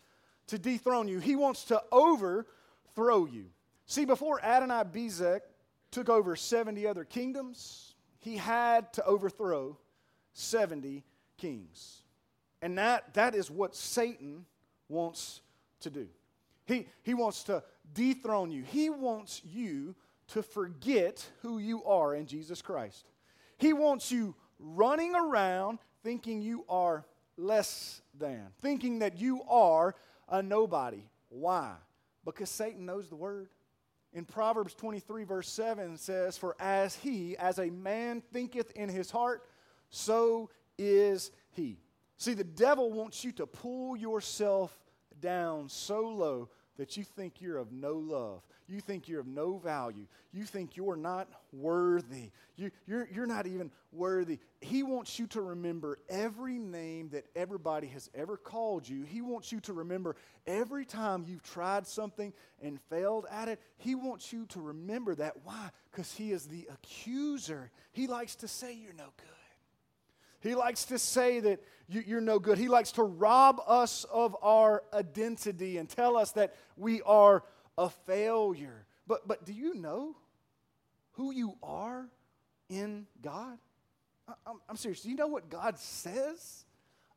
to 0.49 0.59
dethrone 0.59 1.09
you. 1.09 1.19
He 1.21 1.37
wants 1.37 1.65
to 1.65 1.83
overthrow 1.93 3.27
you. 3.27 3.47
See, 3.87 4.05
before 4.05 4.45
Adonai 4.45 4.85
Bezek 4.85 5.41
took 5.91 6.09
over 6.09 6.37
70 6.37 6.87
other 6.87 7.05
kingdoms, 7.05 7.95
he 8.19 8.37
had 8.37 8.93
to 8.95 9.05
overthrow 9.05 9.79
70 10.35 11.05
kings. 11.37 12.03
And 12.61 12.77
that, 12.79 13.15
that 13.15 13.35
is 13.35 13.51
what 13.51 13.75
Satan 13.75 14.45
wants 14.89 15.41
to 15.81 15.91
do. 15.91 16.09
He, 16.67 16.87
he 17.03 17.15
wants 17.15 17.45
to 17.45 17.63
dethrone 17.95 18.51
you. 18.51 18.63
He 18.63 18.91
wants 18.91 19.41
you 19.45 19.95
to 20.29 20.43
forget 20.43 21.27
who 21.41 21.59
you 21.59 21.85
are 21.85 22.15
in 22.15 22.27
Jesus 22.27 22.61
Christ. 22.61 23.07
He 23.57 23.73
wants 23.73 24.13
you 24.13 24.35
running 24.59 25.15
around 25.15 25.79
thinking 26.03 26.41
you 26.41 26.65
are 26.69 27.05
less 27.37 28.03
than, 28.19 28.49
thinking 28.61 29.01
that 29.01 29.19
you 29.19 29.43
are 29.49 29.95
a 30.29 30.43
nobody. 30.43 31.03
Why? 31.29 31.75
Because 32.25 32.51
Satan 32.51 32.87
knows 32.87 33.09
the 33.09 33.17
word. 33.17 33.49
In 34.13 34.25
Proverbs 34.25 34.75
23, 34.75 35.25
verse 35.25 35.49
7 35.49 35.97
says, 35.97 36.39
For 36.39 36.57
as 36.59 36.97
he, 36.97 37.37
as 37.37 37.59
a 37.59 37.71
man 37.71 38.23
thinketh 38.33 38.71
in 38.73 38.89
his 38.89 39.11
heart, 39.11 39.43
so 39.91 40.51
is 40.79 41.31
he. 41.51 41.79
See, 42.17 42.35
the 42.35 42.45
devil 42.45 42.91
wants 42.91 43.23
you 43.23 43.33
to 43.33 43.47
pull 43.47 43.97
yourself 43.97 44.77
down 45.21 45.69
so 45.69 46.09
low 46.09 46.49
that 46.77 46.97
you 46.97 47.05
think 47.05 47.41
you're 47.41 47.59
of 47.59 47.73
no 47.73 47.95
love. 47.95 48.43
You 48.69 48.81
think 48.81 49.09
you're 49.09 49.21
of 49.21 49.27
no 49.27 49.57
value. 49.57 50.07
You 50.33 50.45
think 50.45 50.77
you're 50.77 50.97
not 50.97 51.29
worthy. 51.53 52.31
You, 52.57 52.71
you're, 52.87 53.09
you're 53.11 53.27
not 53.27 53.47
even 53.47 53.71
worthy. 53.93 54.39
He 54.61 54.83
wants 54.83 55.19
you 55.19 55.27
to 55.29 55.41
remember 55.41 55.99
every 56.09 56.59
name 56.59 57.09
that 57.11 57.25
everybody 57.35 57.87
has 57.89 58.11
ever 58.15 58.37
called 58.37 58.87
you. 58.87 59.05
He 59.05 59.23
wants 59.23 59.51
you 59.51 59.61
to 59.61 59.73
remember 59.73 60.17
every 60.47 60.85
time 60.85 61.25
you've 61.27 61.43
tried 61.43 61.87
something 61.87 62.33
and 62.63 62.79
failed 62.91 63.27
at 63.31 63.49
it. 63.49 63.61
He 63.79 63.95
wants 63.95 64.33
you 64.33 64.45
to 64.47 64.61
remember 64.61 65.15
that. 65.15 65.35
Why? 65.45 65.71
Because 65.91 66.13
He 66.13 66.33
is 66.33 66.47
the 66.47 66.69
accuser. 66.71 67.71
He 67.93 68.07
likes 68.07 68.37
to 68.37 68.49
say 68.49 68.75
you're 68.75 68.93
no 68.93 69.13
good. 69.17 69.39
He 70.41 70.55
likes 70.55 70.85
to 70.87 70.99
say 70.99 71.41
that 71.41 71.61
you, 71.89 72.19
are 72.19 72.21
no 72.21 72.39
good. 72.39 72.59
He 72.59 72.69
likes 72.69 72.93
to 72.93 73.03
rob 73.03 73.61
us 73.67 74.05
of 74.05 74.37
our 74.43 74.85
identity 74.93 75.79
and 75.79 75.89
tell 75.89 76.17
us 76.17 76.33
that 76.33 76.55
we 76.77 77.03
are 77.03 77.43
a 77.79 77.89
failure. 77.89 78.85
But, 79.07 79.27
but 79.27 79.47
do 79.47 79.55
you 79.55 79.75
know 79.75 80.17
who 81.13 81.33
you 81.33 81.55
are 81.63 82.07
in 82.69 83.07
God? 83.23 83.57
I, 84.29 84.35
I'm, 84.47 84.61
I'm 84.69 84.77
serious. 84.77 85.01
Do 85.01 85.09
you 85.09 85.17
know 85.17 85.29
what 85.29 85.49
God 85.49 85.79
says 85.79 86.67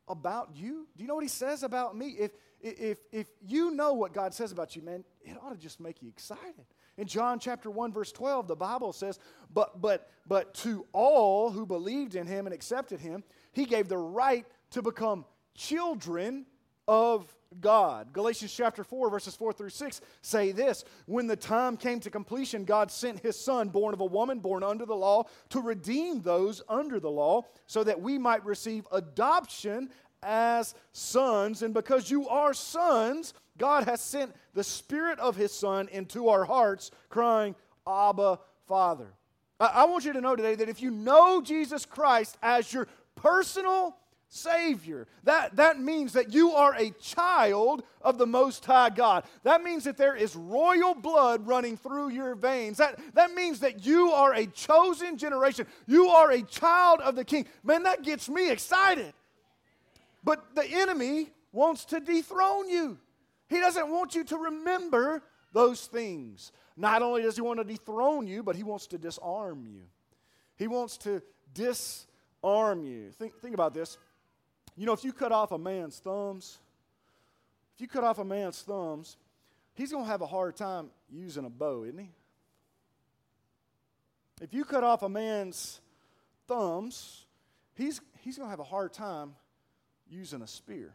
about 0.07 0.51
you? 0.55 0.87
Do 0.95 1.03
you 1.03 1.07
know 1.07 1.15
what 1.15 1.23
He 1.23 1.29
says 1.29 1.63
about 1.63 1.97
me? 1.97 2.15
If, 2.17 2.31
if, 2.61 2.99
if 3.11 3.27
you 3.45 3.71
know 3.71 3.93
what 3.93 4.13
God 4.13 4.33
says 4.33 4.51
about 4.51 4.75
you, 4.75 4.83
man, 4.83 5.03
it 5.23 5.35
ought 5.43 5.51
to 5.51 5.57
just 5.57 5.79
make 5.79 6.01
you 6.01 6.07
excited. 6.07 6.65
In 6.97 7.07
John 7.07 7.39
chapter 7.39 7.71
1 7.71 7.91
verse 7.91 8.11
12, 8.11 8.47
the 8.47 8.55
Bible 8.55 8.93
says, 8.93 9.17
"But 9.51 9.81
but 9.81 10.11
but 10.27 10.53
to 10.55 10.85
all 10.91 11.49
who 11.49 11.65
believed 11.65 12.15
in 12.15 12.27
him 12.27 12.45
and 12.45 12.53
accepted 12.53 12.99
him, 12.99 13.23
he 13.53 13.65
gave 13.65 13.87
the 13.87 13.97
right 13.97 14.45
to 14.71 14.81
become 14.81 15.25
children 15.55 16.45
of 16.87 17.33
God. 17.59 18.13
Galatians 18.13 18.53
chapter 18.53 18.83
4, 18.83 19.09
verses 19.09 19.35
4 19.35 19.53
through 19.53 19.69
6 19.69 20.01
say 20.21 20.51
this 20.51 20.85
When 21.05 21.27
the 21.27 21.35
time 21.35 21.77
came 21.77 21.99
to 22.01 22.09
completion, 22.09 22.63
God 22.63 22.91
sent 22.91 23.19
his 23.19 23.39
son, 23.39 23.69
born 23.69 23.93
of 23.93 23.99
a 23.99 24.05
woman, 24.05 24.39
born 24.39 24.63
under 24.63 24.85
the 24.85 24.95
law, 24.95 25.23
to 25.49 25.59
redeem 25.59 26.21
those 26.21 26.61
under 26.69 26.99
the 26.99 27.11
law, 27.11 27.43
so 27.67 27.83
that 27.83 28.01
we 28.01 28.17
might 28.17 28.45
receive 28.45 28.87
adoption 28.91 29.89
as 30.23 30.75
sons. 30.93 31.61
And 31.61 31.73
because 31.73 32.09
you 32.09 32.27
are 32.29 32.53
sons, 32.53 33.33
God 33.57 33.85
has 33.85 34.01
sent 34.01 34.33
the 34.53 34.63
Spirit 34.63 35.19
of 35.19 35.35
His 35.35 35.51
Son 35.51 35.89
into 35.91 36.29
our 36.29 36.45
hearts, 36.45 36.91
crying, 37.09 37.55
Abba, 37.87 38.39
Father. 38.67 39.13
I, 39.59 39.85
want 39.85 40.05
you 40.05 40.13
to 40.13 40.21
know 40.21 40.35
today 40.35 40.55
that 40.55 40.69
if 40.69 40.81
you 40.81 40.89
know 40.89 41.39
Jesus 41.41 41.85
Christ 41.85 42.35
as 42.41 42.73
your 42.73 42.87
personal 43.15 43.95
Savior. 44.33 45.07
That, 45.25 45.57
that 45.57 45.77
means 45.77 46.13
that 46.13 46.33
you 46.33 46.53
are 46.53 46.73
a 46.75 46.91
child 46.91 47.83
of 48.01 48.17
the 48.17 48.25
Most 48.25 48.63
High 48.63 48.89
God. 48.89 49.25
That 49.43 49.61
means 49.61 49.83
that 49.83 49.97
there 49.97 50.15
is 50.15 50.37
royal 50.37 50.95
blood 50.95 51.45
running 51.45 51.75
through 51.75 52.11
your 52.11 52.35
veins. 52.35 52.77
That, 52.77 52.97
that 53.13 53.33
means 53.33 53.59
that 53.59 53.85
you 53.85 54.13
are 54.13 54.33
a 54.33 54.45
chosen 54.45 55.17
generation. 55.17 55.67
You 55.85 56.07
are 56.07 56.31
a 56.31 56.41
child 56.43 57.01
of 57.01 57.17
the 57.17 57.25
King. 57.25 57.45
Man, 57.61 57.83
that 57.83 58.03
gets 58.03 58.29
me 58.29 58.49
excited. 58.49 59.13
But 60.23 60.55
the 60.55 60.65
enemy 60.65 61.31
wants 61.51 61.83
to 61.85 61.99
dethrone 61.99 62.69
you. 62.69 62.97
He 63.49 63.59
doesn't 63.59 63.89
want 63.89 64.15
you 64.15 64.23
to 64.23 64.37
remember 64.37 65.23
those 65.51 65.87
things. 65.87 66.53
Not 66.77 67.01
only 67.01 67.21
does 67.21 67.35
he 67.35 67.41
want 67.41 67.59
to 67.59 67.65
dethrone 67.65 68.27
you, 68.27 68.43
but 68.43 68.55
he 68.55 68.63
wants 68.63 68.87
to 68.87 68.97
disarm 68.97 69.67
you. 69.67 69.81
He 70.55 70.67
wants 70.67 70.95
to 70.99 71.21
disarm 71.53 72.85
you. 72.85 73.11
Think, 73.11 73.37
think 73.41 73.53
about 73.53 73.73
this. 73.73 73.97
You 74.75 74.85
know, 74.85 74.93
if 74.93 75.03
you 75.03 75.13
cut 75.13 75.31
off 75.31 75.51
a 75.51 75.57
man's 75.57 75.99
thumbs, 75.99 76.59
if 77.75 77.81
you 77.81 77.87
cut 77.87 78.03
off 78.03 78.19
a 78.19 78.25
man's 78.25 78.61
thumbs, 78.61 79.17
he's 79.73 79.91
going 79.91 80.05
to 80.05 80.09
have 80.09 80.21
a 80.21 80.27
hard 80.27 80.55
time 80.55 80.89
using 81.09 81.45
a 81.45 81.49
bow, 81.49 81.83
isn't 81.83 81.99
he? 81.99 82.09
If 84.41 84.53
you 84.53 84.65
cut 84.65 84.83
off 84.83 85.03
a 85.03 85.09
man's 85.09 85.81
thumbs, 86.47 87.25
he's, 87.75 88.01
he's 88.21 88.37
going 88.37 88.47
to 88.47 88.51
have 88.51 88.59
a 88.59 88.63
hard 88.63 88.91
time 88.91 89.35
using 90.09 90.41
a 90.41 90.47
spear. 90.47 90.93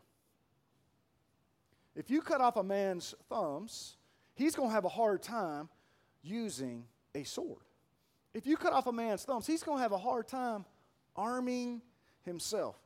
If 1.95 2.11
you 2.11 2.21
cut 2.21 2.41
off 2.41 2.57
a 2.57 2.63
man's 2.63 3.15
thumbs, 3.29 3.97
he's 4.35 4.55
going 4.55 4.69
to 4.69 4.75
have 4.75 4.85
a 4.85 4.91
hard 4.91 5.23
time 5.23 5.69
using 6.23 6.85
a 7.15 7.23
sword. 7.25 7.63
If 8.35 8.47
you 8.47 8.57
cut 8.57 8.73
off 8.73 8.87
a 8.87 8.93
man's 8.93 9.25
thumbs, 9.25 9.47
he's 9.47 9.63
going 9.63 9.79
to 9.79 9.83
have 9.83 9.93
a 9.93 9.99
hard 9.99 10.29
time 10.29 10.65
arming 11.15 11.81
himself. 12.23 12.77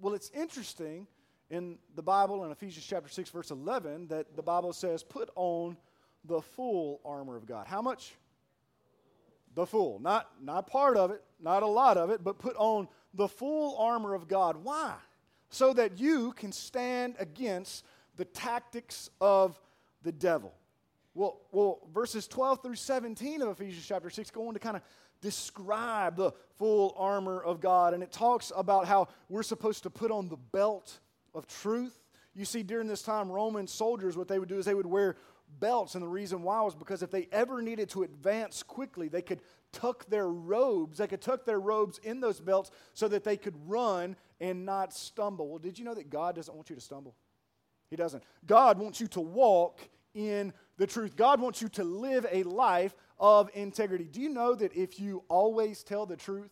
Well, 0.00 0.14
it's 0.14 0.30
interesting 0.30 1.06
in 1.50 1.78
the 1.96 2.02
Bible 2.02 2.44
in 2.44 2.52
Ephesians 2.52 2.86
chapter 2.86 3.08
6 3.08 3.30
verse 3.30 3.50
11 3.50 4.08
that 4.08 4.36
the 4.36 4.42
Bible 4.42 4.72
says 4.72 5.02
put 5.02 5.30
on 5.34 5.76
the 6.24 6.40
full 6.40 7.00
armor 7.04 7.36
of 7.36 7.46
God. 7.46 7.66
How 7.66 7.82
much? 7.82 8.14
The 9.54 9.66
full. 9.66 9.98
Not 9.98 10.28
not 10.40 10.66
part 10.66 10.96
of 10.96 11.10
it, 11.10 11.22
not 11.40 11.62
a 11.62 11.66
lot 11.66 11.96
of 11.96 12.10
it, 12.10 12.22
but 12.22 12.38
put 12.38 12.54
on 12.56 12.86
the 13.14 13.26
full 13.26 13.76
armor 13.78 14.14
of 14.14 14.28
God. 14.28 14.56
Why? 14.62 14.94
So 15.50 15.72
that 15.72 15.98
you 15.98 16.32
can 16.32 16.52
stand 16.52 17.16
against 17.18 17.84
the 18.16 18.24
tactics 18.24 19.10
of 19.20 19.58
the 20.02 20.12
devil. 20.12 20.52
Well, 21.14 21.40
well, 21.50 21.80
verses 21.92 22.28
12 22.28 22.62
through 22.62 22.76
17 22.76 23.42
of 23.42 23.48
Ephesians 23.48 23.84
chapter 23.84 24.10
6 24.10 24.30
go 24.30 24.46
on 24.46 24.54
to 24.54 24.60
kind 24.60 24.76
of 24.76 24.82
describe 25.20 26.16
the 26.16 26.32
full 26.56 26.94
armor 26.96 27.40
of 27.40 27.60
God. 27.60 27.94
And 27.94 28.02
it 28.02 28.12
talks 28.12 28.52
about 28.56 28.86
how 28.86 29.08
we're 29.28 29.42
supposed 29.42 29.82
to 29.84 29.90
put 29.90 30.10
on 30.10 30.28
the 30.28 30.36
belt 30.36 30.98
of 31.34 31.46
truth. 31.46 31.98
You 32.34 32.44
see, 32.44 32.62
during 32.62 32.86
this 32.86 33.02
time, 33.02 33.30
Roman 33.30 33.66
soldiers, 33.66 34.16
what 34.16 34.28
they 34.28 34.38
would 34.38 34.48
do 34.48 34.58
is 34.58 34.64
they 34.64 34.74
would 34.74 34.86
wear 34.86 35.16
belts. 35.60 35.94
And 35.94 36.02
the 36.02 36.08
reason 36.08 36.42
why 36.42 36.60
was 36.62 36.74
because 36.74 37.02
if 37.02 37.10
they 37.10 37.28
ever 37.32 37.62
needed 37.62 37.88
to 37.90 38.02
advance 38.02 38.62
quickly, 38.62 39.08
they 39.08 39.22
could 39.22 39.40
tuck 39.72 40.06
their 40.06 40.28
robes. 40.28 40.98
They 40.98 41.06
could 41.06 41.20
tuck 41.20 41.44
their 41.44 41.60
robes 41.60 41.98
in 42.02 42.20
those 42.20 42.40
belts 42.40 42.70
so 42.94 43.08
that 43.08 43.24
they 43.24 43.36
could 43.36 43.54
run 43.66 44.16
and 44.40 44.64
not 44.64 44.92
stumble. 44.92 45.48
Well, 45.48 45.58
did 45.58 45.78
you 45.78 45.84
know 45.84 45.94
that 45.94 46.10
God 46.10 46.36
doesn't 46.36 46.54
want 46.54 46.70
you 46.70 46.76
to 46.76 46.82
stumble? 46.82 47.14
He 47.90 47.96
doesn't. 47.96 48.22
God 48.46 48.78
wants 48.78 49.00
you 49.00 49.06
to 49.08 49.20
walk 49.20 49.80
in 50.14 50.52
the 50.76 50.86
truth. 50.86 51.16
God 51.16 51.40
wants 51.40 51.62
you 51.62 51.68
to 51.70 51.84
live 51.84 52.26
a 52.30 52.42
life 52.42 52.94
of 53.20 53.50
integrity. 53.54 54.04
Do 54.04 54.20
you 54.20 54.28
know 54.28 54.54
that 54.54 54.74
if 54.74 55.00
you 55.00 55.24
always 55.28 55.82
tell 55.82 56.06
the 56.06 56.16
truth, 56.16 56.50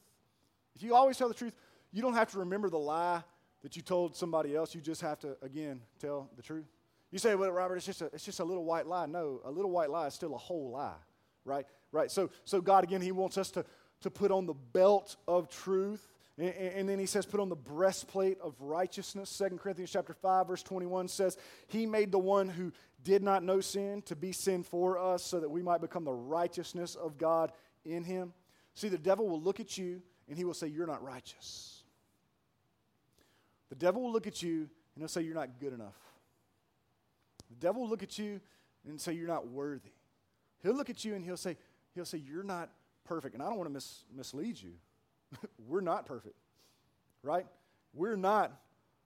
if 0.74 0.83
you 0.83 0.94
always 0.94 1.16
tell 1.16 1.29
the 1.29 1.35
truth, 1.35 1.55
you 1.92 2.02
don't 2.02 2.14
have 2.14 2.31
to 2.33 2.40
remember 2.40 2.68
the 2.68 2.79
lie 2.79 3.22
that 3.62 3.76
you 3.76 3.83
told 3.83 4.14
somebody 4.14 4.55
else. 4.55 4.74
You 4.74 4.81
just 4.81 5.00
have 5.00 5.18
to, 5.20 5.37
again, 5.42 5.81
tell 5.98 6.31
the 6.37 6.42
truth. 6.42 6.66
You 7.11 7.18
say, 7.18 7.35
well, 7.35 7.50
Robert, 7.50 7.76
it's 7.76 7.87
just 7.87 8.02
a, 8.02 8.07
it's 8.07 8.24
just 8.24 8.40
a 8.40 8.44
little 8.44 8.64
white 8.64 8.87
lie. 8.87 9.07
No, 9.07 9.40
a 9.44 9.50
little 9.50 9.70
white 9.70 9.90
lie 9.90 10.07
is 10.07 10.14
still 10.14 10.35
a 10.35 10.38
whole 10.38 10.70
lie, 10.70 10.94
right? 11.44 11.66
Right. 11.92 12.11
So, 12.11 12.31
so 12.44 12.61
God, 12.61 12.85
again, 12.85 13.00
He 13.00 13.12
wants 13.12 13.38
us 13.38 13.50
to, 13.52 13.64
to 14.02 14.11
put 14.11 14.31
on 14.31 14.46
the 14.46 14.55
belt 14.55 15.16
of 15.26 15.48
truth. 15.48 16.07
And, 16.38 16.50
and 16.50 16.88
then 16.88 16.98
he 16.98 17.07
says, 17.07 17.24
put 17.24 17.40
on 17.40 17.48
the 17.48 17.57
breastplate 17.57 18.38
of 18.40 18.55
righteousness. 18.61 19.37
2 19.38 19.57
Corinthians 19.57 19.90
chapter 19.90 20.12
5, 20.12 20.48
verse 20.48 20.62
21 20.62 21.09
says, 21.09 21.38
He 21.68 21.87
made 21.87 22.12
the 22.12 22.18
one 22.18 22.48
who 22.48 22.72
did 23.07 23.23
not 23.23 23.45
know 23.45 23.61
sin 23.61 24.03
to 24.03 24.16
be 24.16 24.33
sin 24.33 24.64
for 24.64 24.99
us 24.99 25.23
so 25.23 25.38
that 25.38 25.49
we 25.49 25.62
might 25.62 25.81
become 25.81 26.05
the 26.05 26.12
righteousness 26.12 26.97
of 26.97 27.16
God 27.16 27.53
in 27.85 28.03
him. 28.03 28.33
See, 28.75 28.88
the 28.88 28.99
devil 28.99 29.29
will 29.29 29.40
look 29.40 29.61
at 29.61 29.79
you 29.79 30.03
and 30.29 30.37
he 30.37 30.45
will 30.45 30.55
say, 30.55 30.66
You're 30.66 30.88
not 30.88 31.05
righteous. 31.05 31.85
The 33.69 33.77
devil 33.77 34.03
will 34.03 34.12
look 34.12 34.27
at 34.27 34.42
you 34.42 34.59
and 34.59 34.99
he'll 34.99 35.09
say, 35.09 35.23
You're 35.23 35.37
not 35.37 35.61
good 35.61 35.73
enough. 35.73 35.95
The 37.49 37.57
devil 37.64 37.83
will 37.83 37.88
look 37.88 38.03
at 38.03 38.19
you 38.19 38.40
and 38.88 39.01
say, 39.01 39.12
You're 39.12 39.29
not 39.29 39.47
worthy. 39.47 39.92
He'll 40.64 40.75
look 40.75 40.90
at 40.90 41.05
you 41.05 41.14
and 41.14 41.25
he'll 41.25 41.37
say, 41.37 41.57
he'll 41.95 42.05
say 42.05 42.19
You're 42.19 42.42
not 42.42 42.71
perfect. 43.05 43.35
And 43.35 43.42
I 43.42 43.47
don't 43.47 43.57
want 43.57 43.69
to 43.69 43.75
mis- 43.75 44.05
mislead 44.12 44.61
you. 44.61 44.73
We're 45.69 45.81
not 45.81 46.07
perfect, 46.07 46.37
right? 47.23 47.47
We're 47.95 48.16
not 48.16 48.51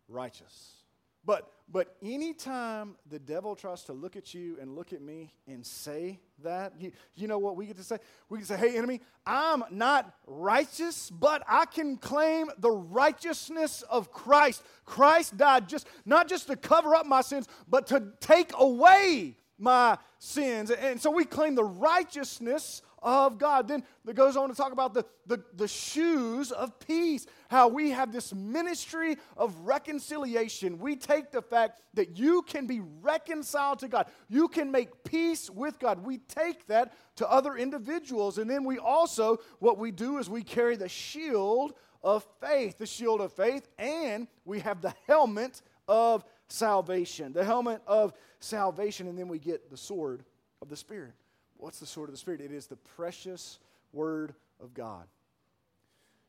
righteous. 0.09 0.80
But 1.25 1.51
but 1.73 1.97
anytime 2.03 2.97
the 3.09 3.19
devil 3.19 3.55
tries 3.55 3.85
to 3.85 3.93
look 3.93 4.17
at 4.17 4.35
you 4.35 4.57
and 4.61 4.75
look 4.75 4.93
at 4.93 5.01
me 5.01 5.33
and 5.47 5.65
say 5.65 6.19
that, 6.43 6.73
you, 6.81 6.91
you 7.15 7.29
know 7.29 7.39
what 7.39 7.57
we 7.57 7.67
get 7.67 7.77
to 7.77 7.85
say? 7.85 7.99
We 8.29 8.39
can 8.39 8.47
say, 8.47 8.57
hey, 8.57 8.77
enemy, 8.77 9.01
I'm 9.25 9.63
not 9.71 10.13
righteous, 10.27 11.11
but 11.11 11.45
I 11.49 11.67
can 11.67 11.97
claim 11.97 12.51
the 12.59 12.73
righteousness 12.73 13.83
of 13.83 14.11
Christ. 14.11 14.65
Christ 14.85 15.37
died 15.37 15.69
just 15.69 15.87
not 16.05 16.29
just 16.29 16.49
to 16.49 16.57
cover 16.57 16.97
up 16.97 17.07
my 17.07 17.21
sins, 17.21 17.47
but 17.69 17.87
to 17.89 18.03
take 18.19 18.51
away 18.59 19.37
my 19.57 19.97
sins. 20.19 20.71
And 20.73 21.01
so 21.01 21.11
we 21.11 21.25
claim 21.25 21.55
the 21.55 21.65
righteousness 21.65 22.83
of 23.03 23.39
God. 23.39 23.69
Then 23.69 23.85
it 24.07 24.15
goes 24.15 24.37
on 24.37 24.49
to 24.49 24.55
talk 24.55 24.73
about 24.73 24.95
the, 24.95 25.05
the, 25.27 25.43
the 25.55 25.69
shoes 25.69 26.53
of 26.53 26.79
peace, 26.79 27.27
how 27.49 27.69
we 27.69 27.91
have 27.91 28.13
this 28.13 28.35
ministry 28.35 29.17
of 29.37 29.59
reconciliation. 29.61 30.79
We 30.79 30.97
take 30.97 31.31
the 31.31 31.43
fact 31.43 31.81
that 31.95 32.19
you 32.19 32.43
can 32.43 32.67
be 32.67 32.81
reconciled 33.01 33.81
to 33.81 33.89
God, 33.89 34.07
you 34.29 34.49
can 34.49 34.71
make 34.71 35.05
peace 35.05 35.51
with 35.51 35.79
God. 35.79 36.05
We 36.05 36.19
take 36.19 36.67
that 36.67 36.93
to 37.17 37.31
other 37.31 37.57
individuals. 37.57 38.39
And 38.39 38.49
then 38.49 38.65
we 38.65 38.79
also, 38.79 39.39
what 39.59 39.79
we 39.79 39.91
do 39.91 40.19
is 40.19 40.29
we 40.29 40.43
carry 40.43 40.77
the 40.77 40.89
shield 40.89 41.75
of 42.03 42.27
faith, 42.41 42.79
the 42.79 42.87
shield 42.87 43.21
of 43.21 43.33
faith, 43.33 43.69
and 43.79 44.27
we 44.45 44.61
have 44.61 44.81
the 44.81 44.95
helmet 45.07 45.61
of 45.87 46.25
salvation, 46.49 47.33
the 47.33 47.45
helmet 47.45 47.83
of 47.87 48.13
salvation, 48.41 49.07
and 49.09 49.19
then 49.19 49.29
we 49.29 49.39
get 49.39 49.71
the 49.71 49.77
sword 49.77 50.25
of 50.63 50.69
the 50.69 50.77
Spirit. 50.77 51.13
What's 51.61 51.79
the 51.79 51.87
sword 51.87 52.09
of 52.09 52.15
the 52.15 52.19
Spirit? 52.19 52.41
It 52.41 52.53
is 52.53 52.67
the 52.67 52.77
precious 52.77 53.59
Word 53.93 54.35
of 54.63 54.73
God. 54.73 55.07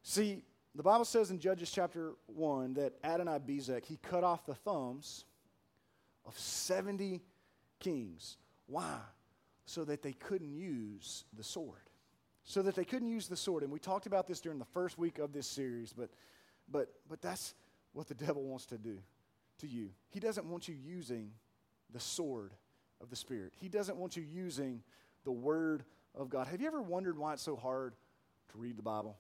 See, 0.04 0.44
the 0.76 0.84
Bible 0.84 1.06
says 1.06 1.32
in 1.32 1.40
Judges 1.40 1.72
chapter 1.72 2.14
1 2.28 2.74
that 2.74 2.94
Adonai 3.04 3.40
Bezek, 3.40 3.86
he 3.86 3.98
cut 3.98 4.26
off 4.26 4.46
the 4.46 4.56
thumbs 4.56 5.24
of 6.26 6.38
70 6.38 7.22
kings. 7.80 8.38
Why? 8.68 8.98
So 9.66 9.86
that 9.86 10.02
they 10.02 10.12
couldn't 10.12 10.54
use 10.54 11.24
the 11.36 11.44
sword. 11.44 11.90
So 12.44 12.62
that 12.64 12.76
they 12.76 12.86
couldn't 12.86 13.08
use 13.08 13.28
the 13.28 13.38
sword. 13.38 13.64
And 13.64 13.72
we 13.72 13.80
talked 13.80 14.08
about 14.08 14.28
this 14.28 14.42
during 14.42 14.60
the 14.60 14.66
first 14.66 14.98
week 14.98 15.18
of 15.18 15.32
this 15.32 15.48
series, 15.48 15.94
but, 15.94 16.10
but, 16.70 16.90
but 17.10 17.22
that's 17.22 17.54
what 17.94 18.08
the 18.08 18.16
devil 18.26 18.44
wants 18.44 18.66
to 18.68 18.78
do 18.78 18.98
to 19.60 19.68
you. 19.68 19.92
He 20.10 20.20
doesn't 20.20 20.46
want 20.46 20.68
you 20.68 20.76
using 20.76 21.32
the 21.94 22.00
sword 22.02 22.52
of 23.02 23.10
the 23.10 23.16
Spirit, 23.16 23.54
he 23.60 23.70
doesn't 23.70 23.98
want 23.98 24.16
you 24.18 24.24
using 24.24 24.84
the 25.24 25.32
Word 25.32 25.84
of 26.16 26.30
God. 26.30 26.48
Have 26.48 26.62
you 26.62 26.68
ever 26.68 26.82
wondered 26.82 27.18
why 27.18 27.34
it's 27.34 27.42
so 27.42 27.56
hard 27.56 27.94
to 28.52 28.58
read 28.58 28.78
the 28.78 28.84
Bible? 28.84 29.18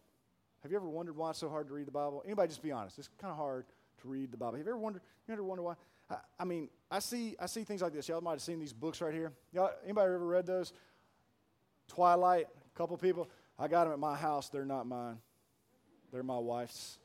Have 0.63 0.71
you 0.71 0.77
ever 0.77 0.89
wondered 0.89 1.15
why 1.15 1.31
it's 1.31 1.39
so 1.39 1.49
hard 1.49 1.67
to 1.67 1.73
read 1.73 1.87
the 1.87 1.91
Bible? 1.91 2.21
Anybody 2.25 2.49
just 2.49 2.61
be 2.61 2.71
honest. 2.71 2.99
It's 2.99 3.09
kind 3.19 3.31
of 3.31 3.37
hard 3.37 3.65
to 4.01 4.07
read 4.07 4.31
the 4.31 4.37
Bible. 4.37 4.57
Have 4.57 4.65
you 4.65 4.71
ever 4.71 4.77
wondered, 4.77 5.01
you 5.27 5.33
ever 5.33 5.43
wonder 5.43 5.63
why? 5.63 5.73
I, 6.09 6.15
I, 6.39 6.43
mean, 6.45 6.69
I 6.89 6.99
see, 6.99 7.35
I 7.39 7.47
see 7.47 7.63
things 7.63 7.81
like 7.81 7.93
this. 7.93 8.07
Y'all 8.07 8.21
might 8.21 8.31
have 8.31 8.41
seen 8.41 8.59
these 8.59 8.73
books 8.73 9.01
right 9.01 9.13
here. 9.13 9.31
Y'all, 9.53 9.71
anybody 9.83 10.13
ever 10.13 10.25
read 10.25 10.45
those? 10.45 10.73
Twilight, 11.87 12.47
a 12.73 12.77
couple 12.77 12.97
people. 12.97 13.29
I 13.57 13.67
got 13.67 13.85
them 13.85 13.93
at 13.93 13.99
my 13.99 14.15
house. 14.15 14.49
They're 14.49 14.65
not 14.65 14.85
mine. 14.85 15.17
They're 16.11 16.23
my 16.23 16.37
wife's. 16.37 16.99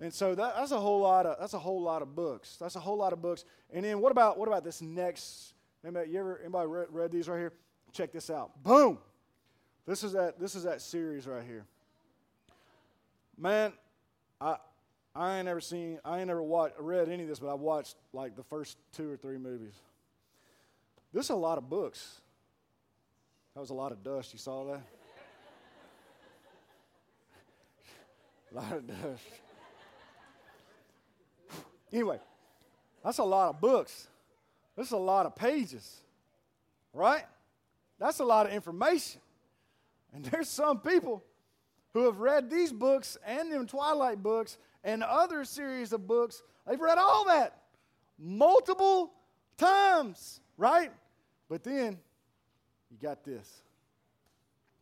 And 0.00 0.12
so 0.12 0.34
that, 0.34 0.56
that's 0.56 0.72
a 0.72 0.80
whole 0.80 1.00
lot 1.00 1.26
of 1.26 1.38
that's 1.38 1.52
a 1.52 1.58
whole 1.58 1.82
lot 1.82 2.00
of 2.00 2.14
books. 2.14 2.56
That's 2.58 2.74
a 2.74 2.80
whole 2.80 2.96
lot 2.96 3.12
of 3.12 3.20
books. 3.20 3.44
And 3.70 3.84
then 3.84 4.00
what 4.00 4.12
about 4.12 4.38
what 4.38 4.48
about 4.48 4.64
this 4.64 4.80
next? 4.80 5.52
Anybody, 5.84 6.10
you 6.10 6.20
ever 6.20 6.38
anybody 6.38 6.68
read, 6.68 6.86
read 6.90 7.12
these 7.12 7.28
right 7.28 7.38
here? 7.38 7.52
Check 7.92 8.12
this 8.12 8.30
out. 8.30 8.62
Boom. 8.62 8.98
This 9.86 10.04
is 10.04 10.12
that 10.12 10.38
this 10.38 10.54
is 10.54 10.64
that 10.64 10.80
series 10.80 11.26
right 11.26 11.44
here. 11.44 11.64
Man, 13.36 13.72
I 14.40 14.56
I 15.14 15.36
ain't 15.36 15.46
never 15.46 15.60
seen 15.60 15.98
I 16.04 16.18
ain't 16.18 16.28
never 16.28 16.42
watched 16.42 16.76
read 16.78 17.08
any 17.08 17.22
of 17.22 17.28
this, 17.28 17.40
but 17.40 17.52
I've 17.52 17.60
watched 17.60 17.96
like 18.12 18.36
the 18.36 18.44
first 18.44 18.78
two 18.92 19.10
or 19.10 19.16
three 19.16 19.38
movies. 19.38 19.74
This 21.12 21.26
is 21.26 21.30
a 21.30 21.34
lot 21.34 21.58
of 21.58 21.68
books. 21.68 22.20
That 23.54 23.60
was 23.60 23.70
a 23.70 23.74
lot 23.74 23.90
of 23.90 24.04
dust. 24.04 24.32
You 24.32 24.38
saw 24.38 24.64
that? 24.72 24.82
a 28.52 28.54
lot 28.54 28.72
of 28.72 28.86
dust. 28.86 29.24
Anyway, 31.92 32.20
that's 33.02 33.18
a 33.18 33.24
lot 33.24 33.48
of 33.50 33.60
books. 33.60 34.06
That's 34.76 34.92
a 34.92 34.96
lot 34.96 35.26
of 35.26 35.34
pages, 35.34 36.00
right? 36.94 37.24
That's 38.00 38.18
a 38.18 38.24
lot 38.24 38.46
of 38.46 38.52
information. 38.52 39.20
And 40.12 40.24
there's 40.24 40.48
some 40.48 40.80
people 40.80 41.22
who 41.92 42.06
have 42.06 42.18
read 42.18 42.50
these 42.50 42.72
books 42.72 43.16
and 43.24 43.52
them 43.52 43.66
Twilight 43.66 44.22
books 44.22 44.58
and 44.82 45.04
other 45.04 45.44
series 45.44 45.92
of 45.92 46.08
books. 46.08 46.42
They've 46.66 46.80
read 46.80 46.98
all 46.98 47.26
that 47.26 47.60
multiple 48.18 49.12
times, 49.56 50.40
right? 50.56 50.90
But 51.48 51.62
then 51.62 51.98
you 52.90 52.96
got 53.00 53.22
this. 53.22 53.62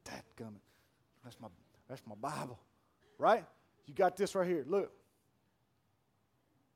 That 0.04 0.24
coming. 0.36 0.60
That's 1.24 1.38
my 1.40 1.48
that's 1.88 2.02
my 2.06 2.14
Bible. 2.14 2.58
Right? 3.18 3.44
You 3.86 3.94
got 3.94 4.16
this 4.16 4.34
right 4.34 4.46
here. 4.46 4.64
Look. 4.66 4.92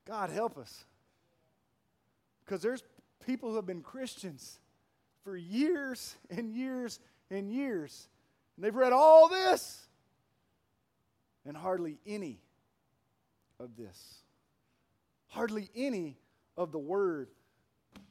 God 0.05 0.31
help 0.31 0.59
us. 0.59 0.85
Because 2.45 2.61
there's 2.61 2.83
people 3.25 3.51
who 3.51 3.57
have 3.57 3.67
been 3.67 3.83
Christians 3.83 4.59
for 5.25 5.37
years 5.37 6.17
and 6.31 6.51
years 6.51 7.01
and 7.31 7.51
years. 7.51 8.09
And 8.57 8.65
they've 8.65 8.75
read 8.75 8.93
all 8.93 9.29
this 9.29 9.87
and 11.45 11.57
hardly 11.57 11.99
any 12.07 12.41
of 13.59 13.77
this. 13.77 14.23
Hardly 15.29 15.71
any 15.75 16.19
of 16.57 16.73
the 16.73 16.79
Word 16.79 17.29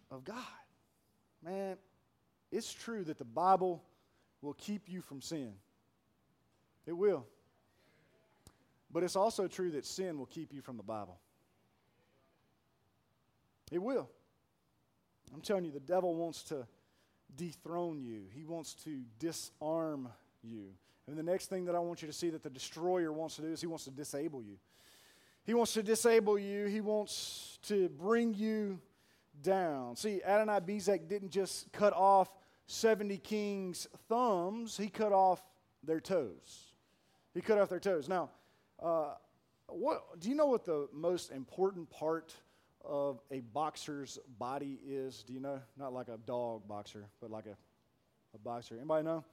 of 0.09 0.23
God. 0.23 0.37
Man, 1.43 1.77
it's 2.51 2.71
true 2.71 3.03
that 3.03 3.17
the 3.17 3.25
Bible 3.25 3.83
will 4.41 4.53
keep 4.53 4.89
you 4.89 5.01
from 5.01 5.21
sin. 5.21 5.53
It 6.85 6.93
will. 6.93 7.25
But 8.91 9.03
it's 9.03 9.15
also 9.15 9.47
true 9.47 9.71
that 9.71 9.85
sin 9.85 10.17
will 10.17 10.25
keep 10.25 10.53
you 10.53 10.61
from 10.61 10.77
the 10.77 10.83
Bible. 10.83 11.19
It 13.71 13.81
will. 13.81 14.09
I'm 15.33 15.41
telling 15.41 15.63
you, 15.63 15.71
the 15.71 15.79
devil 15.79 16.15
wants 16.15 16.43
to 16.43 16.67
dethrone 17.35 18.01
you, 18.01 18.23
he 18.33 18.43
wants 18.43 18.73
to 18.85 19.01
disarm 19.19 20.09
you. 20.43 20.67
And 21.07 21.17
the 21.17 21.23
next 21.23 21.47
thing 21.47 21.65
that 21.65 21.75
I 21.75 21.79
want 21.79 22.01
you 22.01 22.07
to 22.07 22.13
see 22.13 22.29
that 22.29 22.43
the 22.43 22.49
destroyer 22.49 23.11
wants 23.11 23.35
to 23.37 23.41
do 23.41 23.51
is 23.51 23.61
he 23.61 23.67
wants 23.67 23.85
to 23.85 23.91
disable 23.91 24.41
you. 24.41 24.57
He 25.43 25.53
wants 25.53 25.73
to 25.73 25.83
disable 25.83 26.37
you, 26.37 26.67
he 26.67 26.81
wants 26.81 27.57
to 27.63 27.89
bring 27.89 28.33
you 28.33 28.79
down. 29.41 29.95
See, 29.95 30.21
Adonai 30.23 30.59
Bezek 30.59 31.07
didn't 31.07 31.31
just 31.31 31.71
cut 31.71 31.93
off 31.93 32.29
70 32.67 33.17
kings' 33.17 33.87
thumbs, 34.07 34.77
he 34.77 34.87
cut 34.87 35.11
off 35.11 35.41
their 35.83 35.99
toes. 35.99 36.73
He 37.33 37.41
cut 37.41 37.57
off 37.57 37.69
their 37.69 37.79
toes. 37.79 38.07
Now, 38.07 38.29
uh, 38.81 39.15
what, 39.67 40.19
do 40.19 40.29
you 40.29 40.35
know 40.35 40.45
what 40.45 40.65
the 40.65 40.87
most 40.93 41.31
important 41.31 41.89
part 41.89 42.35
of 42.85 43.19
a 43.31 43.39
boxer's 43.39 44.19
body 44.39 44.79
is? 44.85 45.23
Do 45.23 45.33
you 45.33 45.39
know? 45.39 45.59
Not 45.77 45.93
like 45.93 46.07
a 46.07 46.17
dog 46.17 46.67
boxer, 46.67 47.05
but 47.19 47.31
like 47.31 47.45
a, 47.45 47.55
a 48.35 48.37
boxer. 48.39 48.75
Anybody 48.75 49.05
know? 49.05 49.23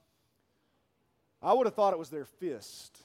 I 1.41 1.53
would 1.53 1.67
have 1.67 1.75
thought 1.75 1.93
it 1.93 1.99
was 1.99 2.11
their 2.11 2.25
fist, 2.25 2.99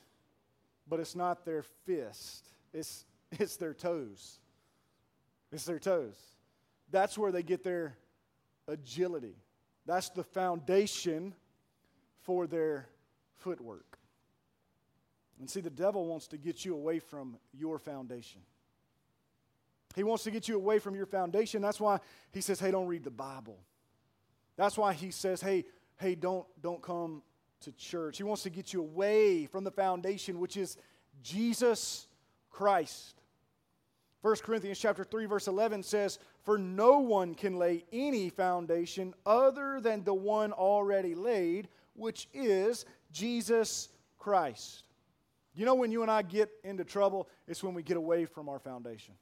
but 0.88 1.00
it's 1.00 1.16
not 1.16 1.46
their 1.46 1.64
fist. 1.86 2.48
It's, 2.74 3.06
it's 3.32 3.58
their 3.58 3.74
toes. 3.74 4.40
It's 5.52 5.66
their 5.66 5.80
toes. 5.80 6.16
That's 6.92 7.18
where 7.18 7.32
they 7.32 7.44
get 7.44 7.64
their 7.64 7.96
agility. 8.68 9.36
That's 9.86 10.10
the 10.10 10.24
foundation 10.24 11.34
for 12.22 12.48
their 12.48 12.88
footwork. 13.36 13.98
And 15.40 15.50
see, 15.50 15.62
the 15.62 15.70
devil 15.70 16.06
wants 16.06 16.28
to 16.28 16.38
get 16.38 16.64
you 16.64 16.74
away 16.74 17.00
from 17.00 17.38
your 17.54 17.78
foundation. 17.78 18.42
He 19.96 20.04
wants 20.04 20.24
to 20.24 20.32
get 20.32 20.48
you 20.48 20.56
away 20.56 20.80
from 20.80 20.96
your 20.96 21.06
foundation. 21.06 21.62
That's 21.62 21.80
why 21.80 22.00
he 22.32 22.42
says, 22.42 22.60
hey, 22.60 22.72
don't 22.72 22.88
read 22.88 23.04
the 23.04 23.12
Bible. 23.12 23.60
That's 24.56 24.78
why 24.78 24.94
he 24.94 25.12
says, 25.12 25.42
hey, 25.42 25.66
hey, 25.98 26.16
don't, 26.16 26.46
don't 26.62 26.82
come 26.82 27.22
to 27.62 27.72
church. 27.74 28.18
He 28.18 28.24
wants 28.24 28.44
to 28.44 28.50
get 28.50 28.74
you 28.74 28.82
away 28.82 29.46
from 29.46 29.64
the 29.64 29.72
foundation, 29.72 30.40
which 30.40 30.58
is 30.58 30.78
Jesus 31.22 32.08
Christ. 32.50 33.22
1 34.22 34.36
Corinthians 34.38 34.80
chapter 34.80 35.04
3 35.04 35.26
verse 35.26 35.48
11 35.48 35.84
says, 35.84 36.18
"For 36.44 36.58
no 36.58 37.00
one 37.00 37.36
can 37.36 37.58
lay 37.58 37.84
any 37.92 38.30
foundation 38.30 39.14
other 39.26 39.82
than 39.82 40.04
the 40.04 40.14
one 40.14 40.54
already 40.54 41.14
laid, 41.14 41.68
which 41.94 42.30
is 42.34 42.86
Jesus 43.12 43.90
Christ." 44.18 44.86
You 45.54 45.66
know 45.66 45.76
when 45.76 45.92
you 45.92 46.02
and 46.02 46.10
I 46.10 46.22
get 46.22 46.50
into 46.64 46.86
trouble, 46.86 47.28
it's 47.48 47.64
when 47.64 47.74
we 47.74 47.84
get 47.84 47.98
away 47.98 48.26
from 48.26 48.48
our 48.48 48.60
foundation. 48.60 49.14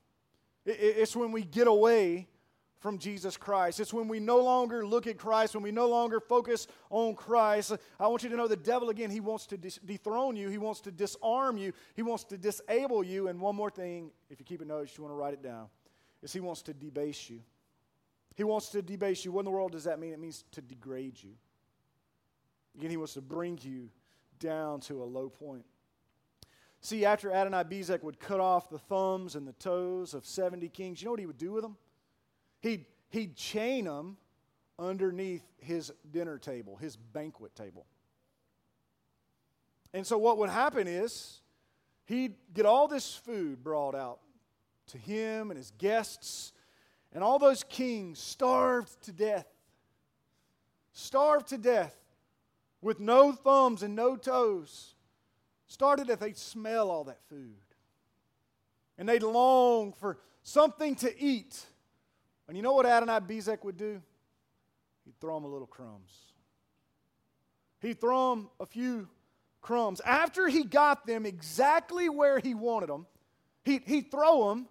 It's 0.66 1.16
when 1.16 1.32
we 1.32 1.44
get 1.44 1.68
away 1.68 2.28
from 2.80 2.98
Jesus 2.98 3.38
Christ. 3.38 3.80
It's 3.80 3.94
when 3.94 4.08
we 4.08 4.20
no 4.20 4.40
longer 4.40 4.86
look 4.86 5.06
at 5.06 5.18
Christ, 5.18 5.54
when 5.54 5.64
we 5.64 5.72
no 5.72 5.88
longer 5.88 6.20
focus 6.20 6.68
on 6.90 7.16
Christ. 7.16 7.74
I 8.00 8.08
want 8.08 8.24
you 8.24 8.30
to 8.30 8.36
know 8.36 8.48
the 8.48 8.56
devil, 8.56 8.90
again, 8.90 9.12
he 9.12 9.20
wants 9.20 9.46
to 9.48 9.58
dethrone 9.58 10.36
you, 10.36 10.50
he 10.50 10.58
wants 10.58 10.82
to 10.82 10.92
disarm 10.92 11.58
you, 11.58 11.74
he 11.96 12.02
wants 12.02 12.24
to 12.26 12.38
disable 12.38 13.04
you. 13.04 13.28
And 13.28 13.40
one 13.40 13.56
more 13.56 13.70
thing, 13.70 14.12
if 14.30 14.40
you 14.40 14.46
keep 14.46 14.62
a 14.62 14.66
note, 14.66 14.90
you 14.98 15.04
want 15.04 15.14
to 15.14 15.18
write 15.18 15.34
it 15.34 15.44
down, 15.44 15.68
is 16.24 16.34
he 16.34 16.40
wants 16.40 16.64
to 16.64 16.74
debase 16.74 17.30
you. 17.30 17.42
He 18.36 18.44
wants 18.44 18.70
to 18.70 18.82
debase 18.82 19.26
you. 19.26 19.32
What 19.32 19.42
in 19.42 19.46
the 19.46 19.52
world 19.52 19.74
does 19.74 19.84
that 19.84 20.00
mean? 20.00 20.14
It 20.14 20.20
means 20.20 20.46
to 20.54 20.62
degrade 20.62 21.22
you. 21.22 21.32
Again, 22.78 22.90
he 22.90 22.98
wants 22.98 23.14
to 23.14 23.22
bring 23.22 23.60
you 23.62 23.90
down 24.40 24.80
to 24.82 25.04
a 25.04 25.06
low 25.06 25.30
point. 25.30 25.66
See, 26.84 27.06
after 27.06 27.32
Adonai 27.32 27.64
Bezek 27.64 28.02
would 28.02 28.20
cut 28.20 28.40
off 28.40 28.70
the 28.70 28.80
thumbs 28.80 29.36
and 29.36 29.48
the 29.48 29.54
toes 29.54 30.16
of 30.16 30.26
70 30.26 30.68
kings, 30.70 31.00
you 31.00 31.06
know 31.06 31.12
what 31.12 31.20
he 31.20 31.28
would 31.28 31.38
do 31.38 31.52
with 31.52 31.62
them? 31.62 31.78
He'd, 32.60 32.86
he'd 33.10 33.36
chain 33.36 33.86
them 33.86 34.18
underneath 34.80 35.44
his 35.60 35.94
dinner 36.12 36.40
table, 36.40 36.76
his 36.78 36.98
banquet 36.98 37.56
table. 37.56 37.86
And 39.94 40.08
so 40.08 40.18
what 40.18 40.40
would 40.40 40.50
happen 40.50 40.88
is 40.88 41.42
he'd 42.06 42.34
get 42.52 42.66
all 42.66 42.88
this 42.88 43.14
food 43.14 43.64
brought 43.64 43.94
out 43.94 44.20
to 44.88 44.98
him 44.98 45.52
and 45.52 45.58
his 45.60 45.72
guests, 45.78 46.52
and 47.14 47.24
all 47.24 47.38
those 47.38 47.64
kings 47.64 48.18
starved 48.18 48.90
to 49.04 49.12
death. 49.12 49.46
Starved 50.94 51.50
to 51.50 51.60
death 51.60 51.96
with 52.82 53.00
no 53.00 53.32
thumbs 53.32 53.84
and 53.84 53.96
no 53.96 54.16
toes 54.16 54.96
started 55.72 56.10
if 56.10 56.20
they'd 56.20 56.38
smell 56.38 56.92
all 56.92 57.06
that 57.06 57.20
food. 57.30 57.56
And 58.98 59.08
they'd 59.08 59.24
long 59.24 59.94
for 59.94 60.18
something 60.44 60.96
to 60.96 61.20
eat. 61.24 61.66
And 62.48 62.58
you 62.58 62.64
know 62.64 62.74
what 62.74 62.86
Adonai 62.86 63.20
Bezek 63.20 63.64
would 63.64 63.78
do? 63.78 64.02
He'd 65.06 65.20
throw 65.20 65.36
them 65.36 65.46
a 65.46 65.48
little 65.48 65.68
crumbs. 65.68 66.12
He'd 67.80 68.00
throw 68.00 68.36
them 68.36 68.50
a 68.60 68.66
few 68.66 69.08
crumbs. 69.62 70.02
After 70.02 70.48
he 70.48 70.64
got 70.64 71.08
them 71.08 71.26
exactly 71.26 72.10
where 72.10 72.40
he 72.40 72.54
wanted 72.54 72.90
them, 72.90 73.08
he'd, 73.64 73.84
he'd 73.86 74.12
throw 74.12 74.50
them 74.50 74.68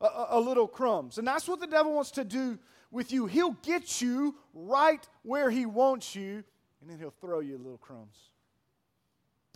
a, 0.00 0.06
a, 0.06 0.26
a 0.30 0.40
little 0.40 0.66
crumbs. 0.66 1.18
And 1.18 1.26
that's 1.26 1.48
what 1.48 1.60
the 1.60 1.66
devil 1.66 1.94
wants 1.94 2.10
to 2.12 2.24
do 2.24 2.58
with 2.90 3.12
you. 3.12 3.26
He'll 3.26 3.56
get 3.62 4.02
you 4.02 4.34
right 4.52 5.06
where 5.22 5.50
he 5.50 5.66
wants 5.66 6.14
you, 6.14 6.44
and 6.80 6.90
then 6.90 6.98
he'll 6.98 7.10
throw 7.10 7.40
you 7.40 7.56
a 7.56 7.62
little 7.62 7.78
crumbs. 7.78 8.16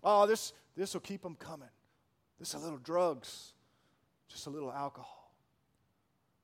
Oh, 0.03 0.27
this, 0.27 0.53
this 0.77 0.95
will 0.95 1.01
keep 1.01 1.23
them 1.23 1.37
coming. 1.37 1.69
This 2.39 2.55
a 2.55 2.59
little 2.59 2.79
drugs, 2.79 3.53
just 4.29 4.47
a 4.47 4.51
little 4.51 4.71
alcohol, 4.71 5.33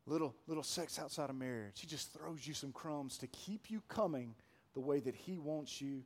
little, 0.06 0.34
little 0.46 0.62
sex 0.62 0.98
outside 0.98 1.28
of 1.28 1.36
marriage. 1.36 1.80
He 1.80 1.86
just 1.86 2.12
throws 2.12 2.46
you 2.46 2.54
some 2.54 2.72
crumbs 2.72 3.18
to 3.18 3.26
keep 3.26 3.70
you 3.70 3.82
coming 3.88 4.34
the 4.74 4.80
way 4.80 5.00
that 5.00 5.14
He 5.14 5.38
wants 5.38 5.80
you 5.80 6.02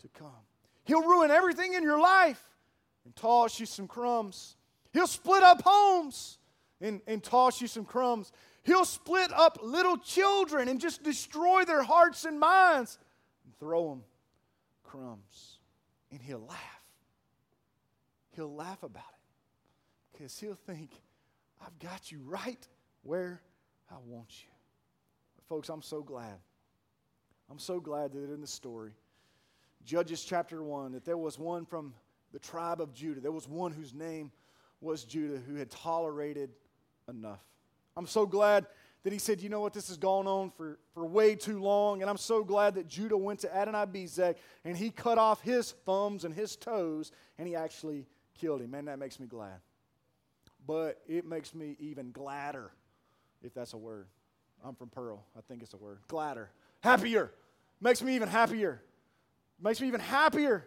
to 0.00 0.08
come. 0.08 0.28
He'll 0.84 1.06
ruin 1.06 1.30
everything 1.30 1.72
in 1.72 1.82
your 1.82 2.00
life 2.00 2.42
and 3.04 3.16
toss 3.16 3.58
you 3.58 3.66
some 3.66 3.88
crumbs. 3.88 4.56
He'll 4.92 5.06
split 5.06 5.42
up 5.42 5.62
homes 5.64 6.38
and, 6.80 7.00
and 7.06 7.22
toss 7.22 7.60
you 7.60 7.66
some 7.66 7.84
crumbs. 7.84 8.32
He'll 8.62 8.84
split 8.84 9.32
up 9.32 9.58
little 9.62 9.96
children 9.96 10.68
and 10.68 10.80
just 10.80 11.02
destroy 11.02 11.64
their 11.64 11.82
hearts 11.82 12.24
and 12.24 12.38
minds 12.38 12.98
and 13.44 13.56
throw 13.58 13.90
them 13.90 14.02
crumbs. 14.84 15.58
And 16.10 16.20
he'll 16.20 16.44
laugh 16.46 16.79
he'll 18.34 18.54
laugh 18.54 18.82
about 18.82 19.02
it 19.02 20.12
because 20.12 20.38
he'll 20.38 20.54
think, 20.54 20.90
I've 21.64 21.78
got 21.78 22.10
you 22.10 22.20
right 22.24 22.66
where 23.02 23.40
I 23.90 23.96
want 24.06 24.42
you. 24.42 24.50
But 25.36 25.44
folks, 25.46 25.68
I'm 25.68 25.82
so 25.82 26.02
glad. 26.02 26.38
I'm 27.50 27.58
so 27.58 27.80
glad 27.80 28.12
that 28.12 28.32
in 28.32 28.40
the 28.40 28.46
story, 28.46 28.92
Judges 29.84 30.22
chapter 30.22 30.62
1, 30.62 30.92
that 30.92 31.04
there 31.04 31.18
was 31.18 31.38
one 31.38 31.64
from 31.64 31.94
the 32.32 32.38
tribe 32.38 32.80
of 32.80 32.94
Judah. 32.94 33.20
There 33.20 33.32
was 33.32 33.48
one 33.48 33.72
whose 33.72 33.92
name 33.92 34.30
was 34.80 35.04
Judah 35.04 35.38
who 35.38 35.56
had 35.56 35.70
tolerated 35.70 36.50
enough. 37.08 37.42
I'm 37.96 38.06
so 38.06 38.24
glad 38.24 38.66
that 39.02 39.12
he 39.12 39.18
said, 39.18 39.40
you 39.40 39.48
know 39.48 39.60
what, 39.60 39.72
this 39.72 39.88
has 39.88 39.96
gone 39.96 40.26
on 40.26 40.50
for, 40.50 40.78
for 40.94 41.06
way 41.06 41.34
too 41.34 41.60
long. 41.60 42.02
And 42.02 42.10
I'm 42.10 42.18
so 42.18 42.44
glad 42.44 42.74
that 42.74 42.86
Judah 42.86 43.16
went 43.16 43.40
to 43.40 43.54
Adonai 43.54 43.86
Bezek 43.86 44.36
and 44.64 44.76
he 44.76 44.90
cut 44.90 45.18
off 45.18 45.40
his 45.40 45.72
thumbs 45.86 46.24
and 46.24 46.34
his 46.34 46.54
toes 46.54 47.10
and 47.38 47.48
he 47.48 47.56
actually 47.56 48.06
killed 48.40 48.62
him. 48.62 48.70
Man, 48.70 48.86
that 48.86 48.98
makes 48.98 49.20
me 49.20 49.26
glad. 49.26 49.60
But 50.66 51.00
it 51.06 51.26
makes 51.26 51.54
me 51.54 51.76
even 51.78 52.10
gladder, 52.10 52.70
if 53.42 53.54
that's 53.54 53.72
a 53.72 53.78
word. 53.78 54.06
I'm 54.64 54.74
from 54.74 54.88
Pearl. 54.88 55.24
I 55.36 55.40
think 55.42 55.62
it's 55.62 55.74
a 55.74 55.78
word. 55.78 55.98
Gladder. 56.08 56.50
Happier. 56.80 57.32
Makes 57.80 58.02
me 58.02 58.14
even 58.14 58.28
happier. 58.28 58.82
Makes 59.62 59.80
me 59.80 59.88
even 59.88 60.00
happier 60.00 60.66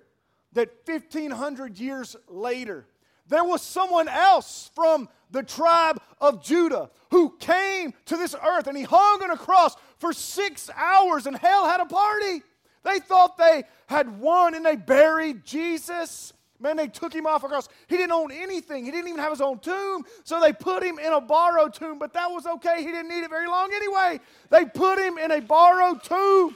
that 0.54 0.70
1,500 0.86 1.80
years 1.80 2.16
later, 2.28 2.86
there 3.28 3.44
was 3.44 3.62
someone 3.62 4.08
else 4.08 4.70
from 4.76 5.10
the 5.32 5.44
tribe 5.44 6.00
of 6.20 6.44
Judah 6.44 6.92
who 7.10 7.36
came 7.40 7.94
to 8.06 8.18
this 8.18 8.36
earth 8.36 8.68
and 8.68 8.78
he 8.78 8.84
hung 8.84 9.24
on 9.24 9.32
a 9.32 9.38
cross 9.38 9.76
for 9.98 10.14
six 10.14 10.70
hours 10.76 11.26
and 11.26 11.36
hell 11.38 11.68
had 11.68 11.80
a 11.80 11.86
party. 11.86 12.44
They 12.84 13.00
thought 13.00 13.38
they 13.38 13.64
had 13.88 14.20
won 14.20 14.54
and 14.54 14.66
they 14.66 14.76
buried 14.76 15.46
Jesus. 15.46 16.34
Man, 16.64 16.78
they 16.78 16.88
took 16.88 17.14
him 17.14 17.28
off 17.28 17.44
a 17.44 17.50
cross. 17.50 17.68
He 17.88 17.98
didn't 17.98 18.14
own 18.14 18.32
anything. 18.32 18.86
He 18.86 18.92
didn't 18.92 19.10
even 19.10 19.20
have 19.20 19.32
his 19.32 19.42
own 19.42 19.60
tomb. 19.60 20.06
So 20.24 20.40
they 20.40 20.54
put 20.54 20.82
him 20.82 20.98
in 20.98 21.12
a 21.12 21.20
borrowed 21.20 21.74
tomb, 21.74 22.00
but 22.00 22.14
that 22.14 22.32
was 22.32 22.46
okay. 22.46 22.78
He 22.78 22.86
didn't 22.86 23.10
need 23.10 23.26
it 23.26 23.30
very 23.30 23.48
long 23.50 23.74
anyway. 23.74 24.22
They 24.50 24.64
put 24.64 24.98
him 24.98 25.18
in 25.18 25.32
a 25.32 25.42
borrowed 25.42 26.02
tomb. 26.04 26.56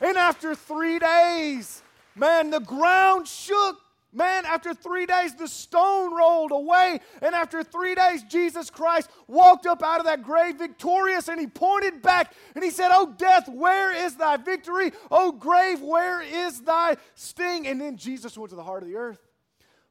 And 0.00 0.16
after 0.16 0.56
three 0.56 0.98
days, 0.98 1.84
man, 2.16 2.50
the 2.50 2.58
ground 2.58 3.28
shook. 3.28 3.78
Man, 4.12 4.46
after 4.46 4.72
three 4.74 5.06
days, 5.06 5.34
the 5.34 5.46
stone 5.46 6.16
rolled 6.16 6.50
away. 6.50 6.98
And 7.22 7.34
after 7.34 7.62
three 7.62 7.94
days, 7.94 8.24
Jesus 8.24 8.70
Christ 8.70 9.08
walked 9.28 9.66
up 9.66 9.84
out 9.84 10.00
of 10.00 10.06
that 10.06 10.24
grave 10.24 10.56
victorious 10.56 11.28
and 11.28 11.38
he 11.38 11.46
pointed 11.46 12.02
back 12.02 12.32
and 12.56 12.64
he 12.64 12.70
said, 12.70 12.88
Oh, 12.90 13.14
death, 13.18 13.48
where 13.48 13.92
is 13.94 14.16
thy 14.16 14.38
victory? 14.38 14.92
Oh, 15.10 15.30
grave, 15.30 15.80
where 15.82 16.22
is 16.22 16.60
thy 16.62 16.96
sting? 17.14 17.68
And 17.68 17.80
then 17.80 17.96
Jesus 17.96 18.36
went 18.36 18.50
to 18.50 18.56
the 18.56 18.64
heart 18.64 18.82
of 18.82 18.88
the 18.88 18.96
earth. 18.96 19.27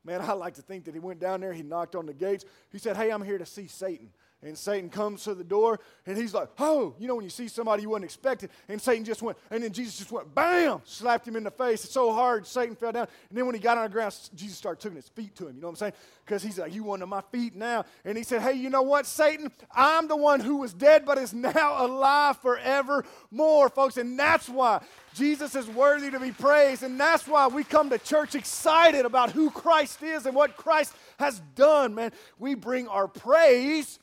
Man, 0.08 0.22
I 0.22 0.32
like 0.32 0.54
to 0.54 0.62
think 0.62 0.86
that 0.86 0.94
he 0.94 1.02
went 1.02 1.20
down 1.20 1.42
there, 1.42 1.52
he 1.52 1.64
knocked 1.64 1.94
on 1.94 2.06
the 2.06 2.14
gates. 2.14 2.46
He 2.72 2.78
said, 2.78 2.96
Hey, 2.96 3.12
I'm 3.12 3.22
here 3.22 3.38
to 3.38 3.46
see 3.46 3.68
Satan. 3.68 4.10
And 4.44 4.56
Satan 4.56 4.90
comes 4.90 5.24
to 5.24 5.34
the 5.34 5.44
door 5.44 5.80
and 6.06 6.16
he's 6.16 6.34
like, 6.34 6.50
Oh, 6.60 6.96
you 7.00 7.08
know, 7.08 7.16
when 7.16 7.24
you 7.24 7.30
see 7.30 7.48
somebody 7.48 7.82
you 7.82 7.90
wouldn't 7.90 8.06
expect 8.06 8.44
it. 8.44 8.52
And 8.70 8.80
Satan 8.80 9.04
just 9.04 9.24
went, 9.24 9.36
and 9.50 9.64
then 9.64 9.72
Jesus 9.72 9.98
just 9.98 10.12
went, 10.12 10.34
Bam! 10.36 10.82
Slapped 10.86 11.28
him 11.28 11.36
in 11.36 11.44
the 11.44 11.52
face. 11.52 11.84
It's 11.84 11.94
so 11.94 12.14
hard, 12.14 12.46
Satan 12.46 12.76
fell 12.76 12.92
down. 12.92 13.08
And 13.30 13.38
then 13.38 13.48
when 13.48 13.56
he 13.56 13.62
got 13.62 13.78
on 13.78 13.86
the 13.86 13.90
ground, 13.90 14.16
Jesus 14.36 14.58
started 14.58 14.80
taking 14.80 14.96
his 14.96 15.10
feet 15.10 15.36
to 15.38 15.48
him. 15.48 15.56
You 15.56 15.62
know 15.62 15.68
what 15.68 15.72
I'm 15.72 15.78
saying? 15.78 15.94
Because 16.24 16.44
he's 16.44 16.60
like, 16.60 16.72
You 16.72 16.84
want 16.84 17.08
my 17.08 17.22
feet 17.32 17.56
now. 17.56 17.86
And 18.06 18.16
he 18.16 18.24
said, 18.24 18.42
Hey, 18.44 18.54
you 18.54 18.70
know 18.70 18.84
what, 18.84 19.08
Satan? 19.08 19.52
I'm 19.72 20.08
the 20.08 20.16
one 20.16 20.40
who 20.40 20.58
was 20.58 20.72
dead 20.72 21.04
but 21.04 21.18
is 21.18 21.34
now 21.34 21.84
alive 21.84 22.38
forevermore, 22.38 23.70
folks. 23.70 23.98
And 23.98 24.20
that's 24.20 24.48
why 24.48 24.84
Jesus 25.16 25.56
is 25.56 25.68
worthy 25.68 26.12
to 26.12 26.20
be 26.20 26.32
praised. 26.32 26.84
And 26.84 27.00
that's 27.00 27.28
why 27.28 27.48
we 27.48 27.64
come 27.64 27.90
to 27.90 27.98
church 27.98 28.36
excited 28.36 29.04
about 29.04 29.32
who 29.32 29.50
Christ 29.50 30.04
is 30.04 30.28
and 30.28 30.36
what 30.36 30.56
Christ 30.58 30.94
has 31.18 31.40
done, 31.56 31.96
man. 31.96 32.12
We 32.38 32.54
bring 32.54 32.88
our 32.88 33.08
praise 33.08 33.98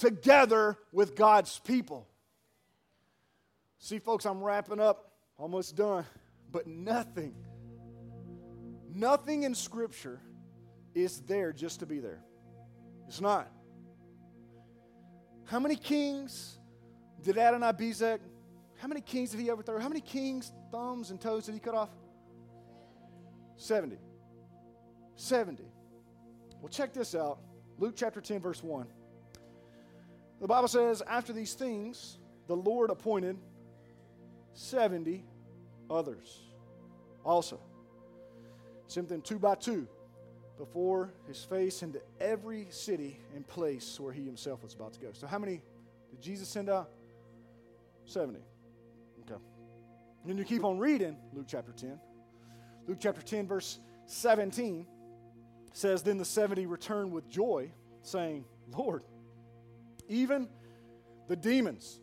together 0.00 0.78
with 0.92 1.14
God's 1.14 1.58
people. 1.58 2.08
See, 3.78 3.98
folks, 3.98 4.24
I'm 4.24 4.42
wrapping 4.42 4.80
up, 4.80 5.12
almost 5.38 5.76
done, 5.76 6.04
but 6.50 6.66
nothing, 6.66 7.34
nothing 8.92 9.42
in 9.42 9.54
Scripture 9.54 10.18
is 10.94 11.20
there 11.20 11.52
just 11.52 11.80
to 11.80 11.86
be 11.86 12.00
there. 12.00 12.22
It's 13.08 13.20
not. 13.20 13.50
How 15.44 15.60
many 15.60 15.76
kings 15.76 16.58
did 17.22 17.36
Adonai 17.36 17.72
Bezek, 17.72 18.20
how 18.76 18.88
many 18.88 19.02
kings 19.02 19.30
did 19.30 19.40
he 19.40 19.50
overthrow? 19.50 19.78
How 19.78 19.88
many 19.88 20.00
kings' 20.00 20.52
thumbs 20.72 21.10
and 21.10 21.20
toes 21.20 21.44
did 21.44 21.52
he 21.52 21.60
cut 21.60 21.74
off? 21.74 21.90
70. 23.56 23.98
70. 25.16 25.64
Well, 26.62 26.70
check 26.70 26.94
this 26.94 27.14
out 27.14 27.40
Luke 27.78 27.94
chapter 27.96 28.22
10, 28.22 28.40
verse 28.40 28.62
1. 28.62 28.86
The 30.40 30.46
Bible 30.46 30.68
says, 30.68 31.02
After 31.06 31.32
these 31.32 31.54
things, 31.54 32.18
the 32.46 32.56
Lord 32.56 32.90
appointed 32.90 33.36
70 34.54 35.24
others 35.90 36.40
also. 37.24 37.60
Sent 38.86 39.08
them 39.08 39.22
two 39.22 39.38
by 39.38 39.54
two 39.54 39.86
before 40.58 41.12
his 41.26 41.42
face 41.44 41.82
into 41.82 42.00
every 42.20 42.66
city 42.70 43.18
and 43.34 43.46
place 43.46 43.98
where 44.00 44.12
he 44.12 44.24
himself 44.24 44.62
was 44.62 44.74
about 44.74 44.92
to 44.94 45.00
go. 45.00 45.08
So, 45.12 45.26
how 45.26 45.38
many 45.38 45.62
did 46.10 46.20
Jesus 46.20 46.48
send 46.48 46.68
out? 46.68 46.90
70. 48.06 48.40
Okay. 49.22 49.40
And 50.26 50.38
you 50.38 50.44
keep 50.44 50.64
on 50.64 50.78
reading 50.78 51.16
Luke 51.32 51.46
chapter 51.48 51.72
10. 51.72 51.98
Luke 52.88 52.98
chapter 53.00 53.22
10, 53.22 53.46
verse 53.46 53.78
17 54.06 54.86
says, 55.72 56.02
Then 56.02 56.18
the 56.18 56.24
70 56.24 56.66
returned 56.66 57.12
with 57.12 57.28
joy, 57.30 57.70
saying, 58.02 58.44
Lord, 58.76 59.04
even 60.10 60.48
the 61.28 61.36
demons 61.36 62.00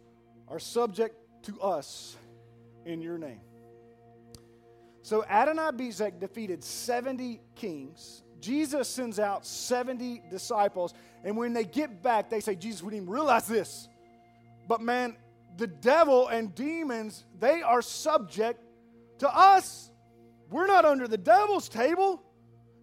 are 0.48 0.60
subject 0.60 1.16
to 1.44 1.62
us 1.62 2.16
in 2.86 3.02
your 3.02 3.18
name. 3.18 3.42
So 5.04 5.24
Adonai 5.26 5.72
Bezek 5.72 6.20
defeated 6.20 6.64
70 6.64 7.42
kings. 7.56 8.24
Jesus 8.40 8.88
sends 8.88 9.20
out 9.20 9.46
70 9.46 10.24
disciples. 10.32 10.94
And 11.24 11.36
when 11.36 11.54
they 11.54 11.66
get 11.66 12.02
back, 12.02 12.30
they 12.30 12.40
say, 12.40 12.56
Jesus, 12.56 12.82
we 12.82 12.92
didn't 12.92 13.10
realize 13.10 13.48
this. 13.48 13.90
But 14.68 14.82
man, 14.82 15.18
the 15.58 15.68
devil 15.68 16.28
and 16.28 16.56
demons, 16.56 17.26
they 17.40 17.62
are 17.62 17.82
subject 17.82 18.62
to 19.20 19.30
us. 19.30 19.92
We're 20.50 20.68
not 20.68 20.86
under 20.86 21.08
the 21.08 21.18
devil's 21.18 21.68
table. 21.68 22.24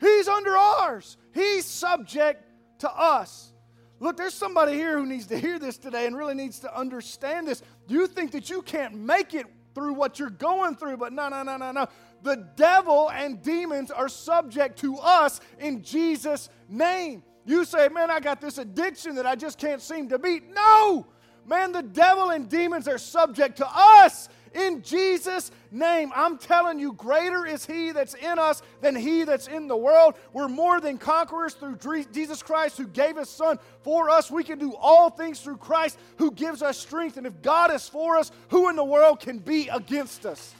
He's 0.01 0.29
under 0.29 0.55
ours. 0.55 1.17
He's 1.33 1.65
subject 1.65 2.45
to 2.81 2.91
us. 2.91 3.54
Look, 4.01 4.17
there's 4.17 4.35
somebody 4.35 4.75
here 4.75 4.99
who 4.99 5.07
needs 5.07 5.27
to 5.27 5.39
hear 5.39 5.59
this 5.59 5.79
today 5.79 6.07
and 6.07 6.17
really 6.17 6.35
needs 6.35 6.59
to 6.61 6.79
understand 6.79 7.49
this. 7.49 7.63
You 7.87 8.07
think 8.07 8.33
that 8.33 8.51
you 8.51 8.63
can't 8.63 8.95
make 8.95 9.35
it 9.35 9.47
through 9.75 9.95
what 9.95 10.19
you're 10.19 10.31
going 10.31 10.77
through, 10.77 10.97
but 10.97 11.13
no, 11.13 11.29
no, 11.29 11.43
no, 11.43 11.57
no, 11.57 11.73
no. 11.73 11.87
The 12.23 12.49
devil 12.57 13.11
and 13.11 13.43
demons 13.43 13.91
are 13.91 14.09
subject 14.09 14.79
to 14.81 14.97
us 14.97 15.41
in 15.59 15.83
Jesus' 15.83 16.49
name. 16.69 17.23
You 17.45 17.65
say, 17.65 17.89
man, 17.89 18.11
I 18.11 18.21
got 18.21 18.41
this 18.41 18.59
addiction 18.59 19.17
that 19.17 19.27
I 19.27 19.35
just 19.35 19.59
can't 19.59 19.83
seem 19.83 20.09
to 20.09 20.19
beat. 20.19 20.45
No! 20.55 21.07
Man, 21.47 21.73
the 21.73 21.83
devil 21.83 22.31
and 22.31 22.49
demons 22.49 22.89
are 22.89 22.97
subject 22.97 23.59
to 23.59 23.67
us 23.71 24.29
in 24.55 24.83
Jesus' 24.83 25.51
name. 25.71 26.13
I'm 26.15 26.39
telling 26.39 26.79
you, 26.79 26.93
greater 26.93 27.45
is 27.45 27.67
He 27.67 27.93
that's 27.93 28.15
in 28.15 28.39
us 28.39 28.63
than 28.81 28.95
He 28.97 29.25
that's 29.25 29.49
in 29.49 29.67
the 29.67 29.77
world. 29.77 30.15
We're 30.33 30.49
more 30.49 30.81
than 30.81 30.99
conquerors 30.99 31.55
through 31.55 31.77
Jesus 32.13 32.43
Christ 32.43 32.79
who 32.79 32.87
gave 32.87 33.17
His 33.17 33.29
Son 33.29 33.59
for 33.83 34.11
us. 34.11 34.31
We 34.31 34.45
can 34.45 34.59
do 34.59 34.75
all 34.75 35.11
things 35.11 35.41
through 35.41 35.59
Christ 35.59 35.99
who 36.19 36.31
gives 36.31 36.63
us 36.63 36.79
strength. 36.79 37.17
And 37.17 37.27
if 37.27 37.43
God 37.43 37.73
is 37.73 37.89
for 37.89 38.17
us, 38.17 38.31
who 38.49 38.69
in 38.69 38.77
the 38.77 38.85
world 38.85 39.21
can 39.21 39.39
be 39.39 39.69
against 39.69 40.25
us? 40.25 40.55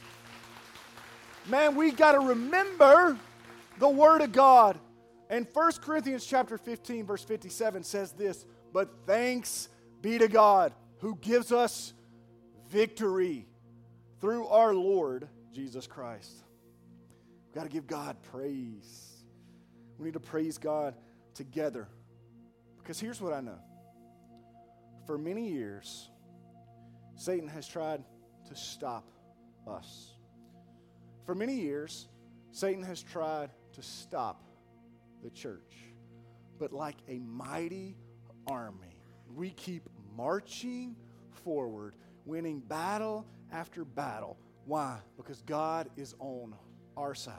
Man, 1.47 1.75
we 1.75 1.91
got 1.91 2.13
to 2.13 2.19
remember 2.19 3.17
the 3.79 3.89
Word 3.89 4.21
of 4.21 4.31
God. 4.31 4.79
And 5.29 5.47
1 5.53 5.71
Corinthians 5.81 6.25
chapter 6.25 6.57
15, 6.57 7.05
verse 7.05 7.23
57 7.23 7.83
says 7.83 8.11
this, 8.11 8.45
but 8.73 8.89
thanks 9.07 9.69
be 10.01 10.17
to 10.17 10.27
God 10.27 10.73
who 10.99 11.15
gives 11.21 11.51
us 11.51 11.93
victory 12.69 13.47
through 14.21 14.47
our 14.47 14.73
Lord 14.73 15.27
Jesus 15.53 15.87
Christ. 15.87 16.43
We've 17.47 17.55
got 17.55 17.63
to 17.63 17.69
give 17.69 17.87
God 17.87 18.17
praise. 18.31 19.23
We 19.97 20.05
need 20.05 20.13
to 20.13 20.19
praise 20.19 20.57
God 20.57 20.95
together. 21.33 21.87
Because 22.77 22.99
here's 22.99 23.21
what 23.21 23.33
I 23.33 23.41
know 23.41 23.59
for 25.05 25.17
many 25.17 25.49
years, 25.49 26.09
Satan 27.15 27.47
has 27.47 27.67
tried 27.67 28.03
to 28.47 28.55
stop 28.55 29.09
us. 29.67 30.15
For 31.25 31.35
many 31.35 31.55
years, 31.55 32.07
Satan 32.51 32.83
has 32.83 33.01
tried 33.01 33.49
to 33.73 33.81
stop 33.81 34.43
the 35.23 35.29
church. 35.29 35.75
But 36.59 36.71
like 36.71 36.95
a 37.07 37.19
mighty 37.19 37.97
army, 38.47 38.97
we 39.33 39.49
keep 39.51 39.89
marching 40.15 40.95
forward, 41.43 41.95
winning 42.25 42.59
battle 42.59 43.25
after 43.51 43.85
battle. 43.85 44.37
Why? 44.65 44.99
Because 45.17 45.41
God 45.41 45.89
is 45.95 46.15
on 46.19 46.55
our 46.97 47.15
side. 47.15 47.33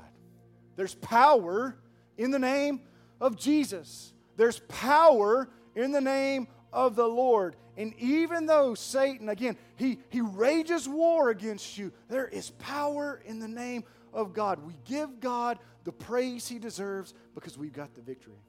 There's 0.76 0.94
power 0.94 1.76
in 2.16 2.30
the 2.30 2.38
name 2.38 2.82
of 3.20 3.36
Jesus. 3.36 4.12
There's 4.36 4.60
power 4.68 5.48
in 5.74 5.92
the 5.92 6.00
name 6.00 6.48
of 6.72 6.96
the 6.96 7.06
Lord. 7.06 7.56
And 7.76 7.94
even 7.98 8.46
though 8.46 8.74
Satan, 8.74 9.28
again, 9.28 9.56
he, 9.76 9.98
he 10.08 10.20
rages 10.20 10.88
war 10.88 11.30
against 11.30 11.76
you, 11.76 11.92
there 12.08 12.28
is 12.28 12.50
power 12.50 13.22
in 13.24 13.38
the 13.38 13.48
name 13.48 13.84
of 14.12 14.32
God. 14.32 14.64
We 14.64 14.74
give 14.84 15.20
God 15.20 15.58
the 15.84 15.92
praise 15.92 16.48
he 16.48 16.58
deserves 16.58 17.14
because 17.34 17.58
we've 17.58 17.72
got 17.72 17.94
the 17.94 18.00
victory. 18.00 18.42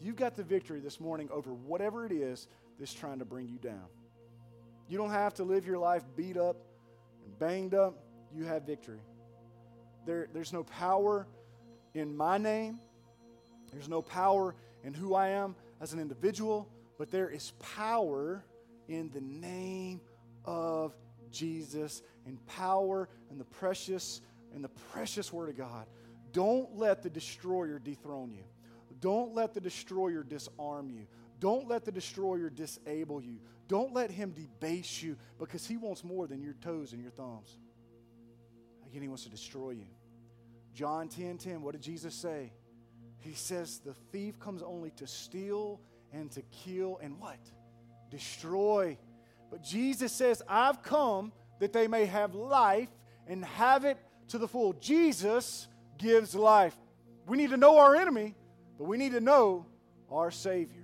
You've 0.00 0.16
got 0.16 0.36
the 0.36 0.42
victory 0.42 0.80
this 0.80 1.00
morning 1.00 1.28
over 1.30 1.54
whatever 1.54 2.04
it 2.04 2.12
is 2.12 2.48
that's 2.78 2.92
trying 2.92 3.20
to 3.20 3.24
bring 3.24 3.48
you 3.48 3.58
down. 3.58 3.86
You 4.88 4.98
don't 4.98 5.10
have 5.10 5.34
to 5.34 5.44
live 5.44 5.66
your 5.66 5.78
life 5.78 6.02
beat 6.16 6.36
up 6.36 6.56
and 7.24 7.38
banged 7.38 7.74
up. 7.74 7.94
You 8.34 8.44
have 8.44 8.64
victory. 8.64 9.00
There, 10.06 10.28
there's 10.32 10.52
no 10.52 10.64
power 10.64 11.26
in 11.94 12.16
my 12.16 12.38
name, 12.38 12.80
there's 13.72 13.88
no 13.88 14.02
power 14.02 14.54
in 14.82 14.92
who 14.92 15.14
I 15.14 15.28
am 15.28 15.54
as 15.80 15.92
an 15.92 16.00
individual, 16.00 16.68
but 16.98 17.10
there 17.10 17.30
is 17.30 17.52
power 17.76 18.44
in 18.88 19.10
the 19.10 19.20
name 19.20 20.00
of 20.44 20.94
Jesus 21.30 22.02
and 22.26 22.44
power 22.46 23.08
in 23.30 23.38
the 23.38 23.44
precious 23.44 24.20
and 24.54 24.62
the 24.62 24.68
precious 24.68 25.32
word 25.32 25.48
of 25.48 25.56
God. 25.56 25.86
Don't 26.32 26.76
let 26.76 27.02
the 27.02 27.10
destroyer 27.10 27.78
dethrone 27.78 28.32
you. 28.32 28.44
Don't 29.00 29.34
let 29.34 29.54
the 29.54 29.60
destroyer 29.60 30.22
disarm 30.22 30.90
you. 30.90 31.06
Don't 31.40 31.68
let 31.68 31.84
the 31.84 31.92
destroyer 31.92 32.50
disable 32.50 33.20
you. 33.20 33.38
Don't 33.68 33.94
let 33.94 34.10
him 34.10 34.32
debase 34.32 35.02
you 35.02 35.16
because 35.38 35.66
he 35.66 35.76
wants 35.76 36.04
more 36.04 36.26
than 36.26 36.42
your 36.42 36.54
toes 36.54 36.92
and 36.92 37.00
your 37.00 37.10
thumbs. 37.10 37.58
Again, 38.86 39.02
he 39.02 39.08
wants 39.08 39.24
to 39.24 39.30
destroy 39.30 39.70
you. 39.70 39.86
John 40.74 41.08
10 41.08 41.38
10, 41.38 41.62
what 41.62 41.72
did 41.72 41.82
Jesus 41.82 42.14
say? 42.14 42.52
He 43.20 43.34
says, 43.34 43.78
The 43.78 43.94
thief 44.12 44.38
comes 44.38 44.62
only 44.62 44.90
to 44.92 45.06
steal 45.06 45.80
and 46.12 46.30
to 46.32 46.42
kill 46.64 46.98
and 47.02 47.18
what? 47.18 47.38
Destroy. 48.10 48.98
But 49.50 49.62
Jesus 49.62 50.12
says, 50.12 50.42
I've 50.48 50.82
come 50.82 51.32
that 51.60 51.72
they 51.72 51.88
may 51.88 52.06
have 52.06 52.34
life 52.34 52.88
and 53.26 53.44
have 53.44 53.84
it 53.84 53.98
to 54.28 54.38
the 54.38 54.48
full. 54.48 54.74
Jesus 54.74 55.68
gives 55.98 56.34
life. 56.34 56.76
We 57.26 57.36
need 57.36 57.50
to 57.50 57.56
know 57.56 57.78
our 57.78 57.94
enemy, 57.94 58.34
but 58.78 58.84
we 58.84 58.98
need 58.98 59.12
to 59.12 59.20
know 59.20 59.66
our 60.10 60.30
Savior. 60.30 60.83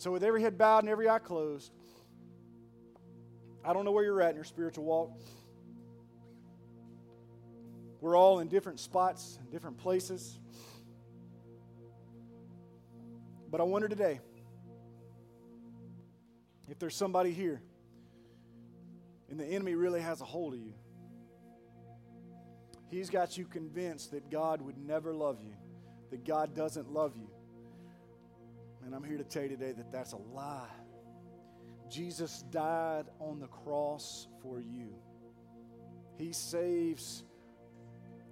So, 0.00 0.10
with 0.10 0.24
every 0.24 0.40
head 0.40 0.56
bowed 0.56 0.78
and 0.78 0.88
every 0.88 1.10
eye 1.10 1.18
closed, 1.18 1.70
I 3.62 3.74
don't 3.74 3.84
know 3.84 3.92
where 3.92 4.02
you're 4.02 4.22
at 4.22 4.30
in 4.30 4.34
your 4.34 4.44
spiritual 4.44 4.84
walk. 4.84 5.10
We're 8.00 8.16
all 8.16 8.38
in 8.38 8.48
different 8.48 8.80
spots, 8.80 9.36
and 9.38 9.50
different 9.50 9.76
places. 9.76 10.38
But 13.50 13.60
I 13.60 13.64
wonder 13.64 13.88
today 13.88 14.20
if 16.70 16.78
there's 16.78 16.96
somebody 16.96 17.32
here 17.32 17.60
and 19.28 19.38
the 19.38 19.44
enemy 19.44 19.74
really 19.74 20.00
has 20.00 20.22
a 20.22 20.24
hold 20.24 20.54
of 20.54 20.60
you. 20.60 20.72
He's 22.88 23.10
got 23.10 23.36
you 23.36 23.44
convinced 23.44 24.12
that 24.12 24.30
God 24.30 24.62
would 24.62 24.78
never 24.78 25.12
love 25.12 25.42
you, 25.42 25.52
that 26.10 26.24
God 26.24 26.56
doesn't 26.56 26.90
love 26.90 27.18
you. 27.18 27.28
And 28.84 28.94
I'm 28.94 29.04
here 29.04 29.18
to 29.18 29.24
tell 29.24 29.42
you 29.42 29.48
today 29.48 29.72
that 29.72 29.92
that's 29.92 30.12
a 30.12 30.18
lie. 30.34 30.68
Jesus 31.90 32.44
died 32.50 33.06
on 33.18 33.40
the 33.40 33.48
cross 33.48 34.28
for 34.42 34.60
you. 34.60 34.94
He 36.18 36.32
saves 36.32 37.24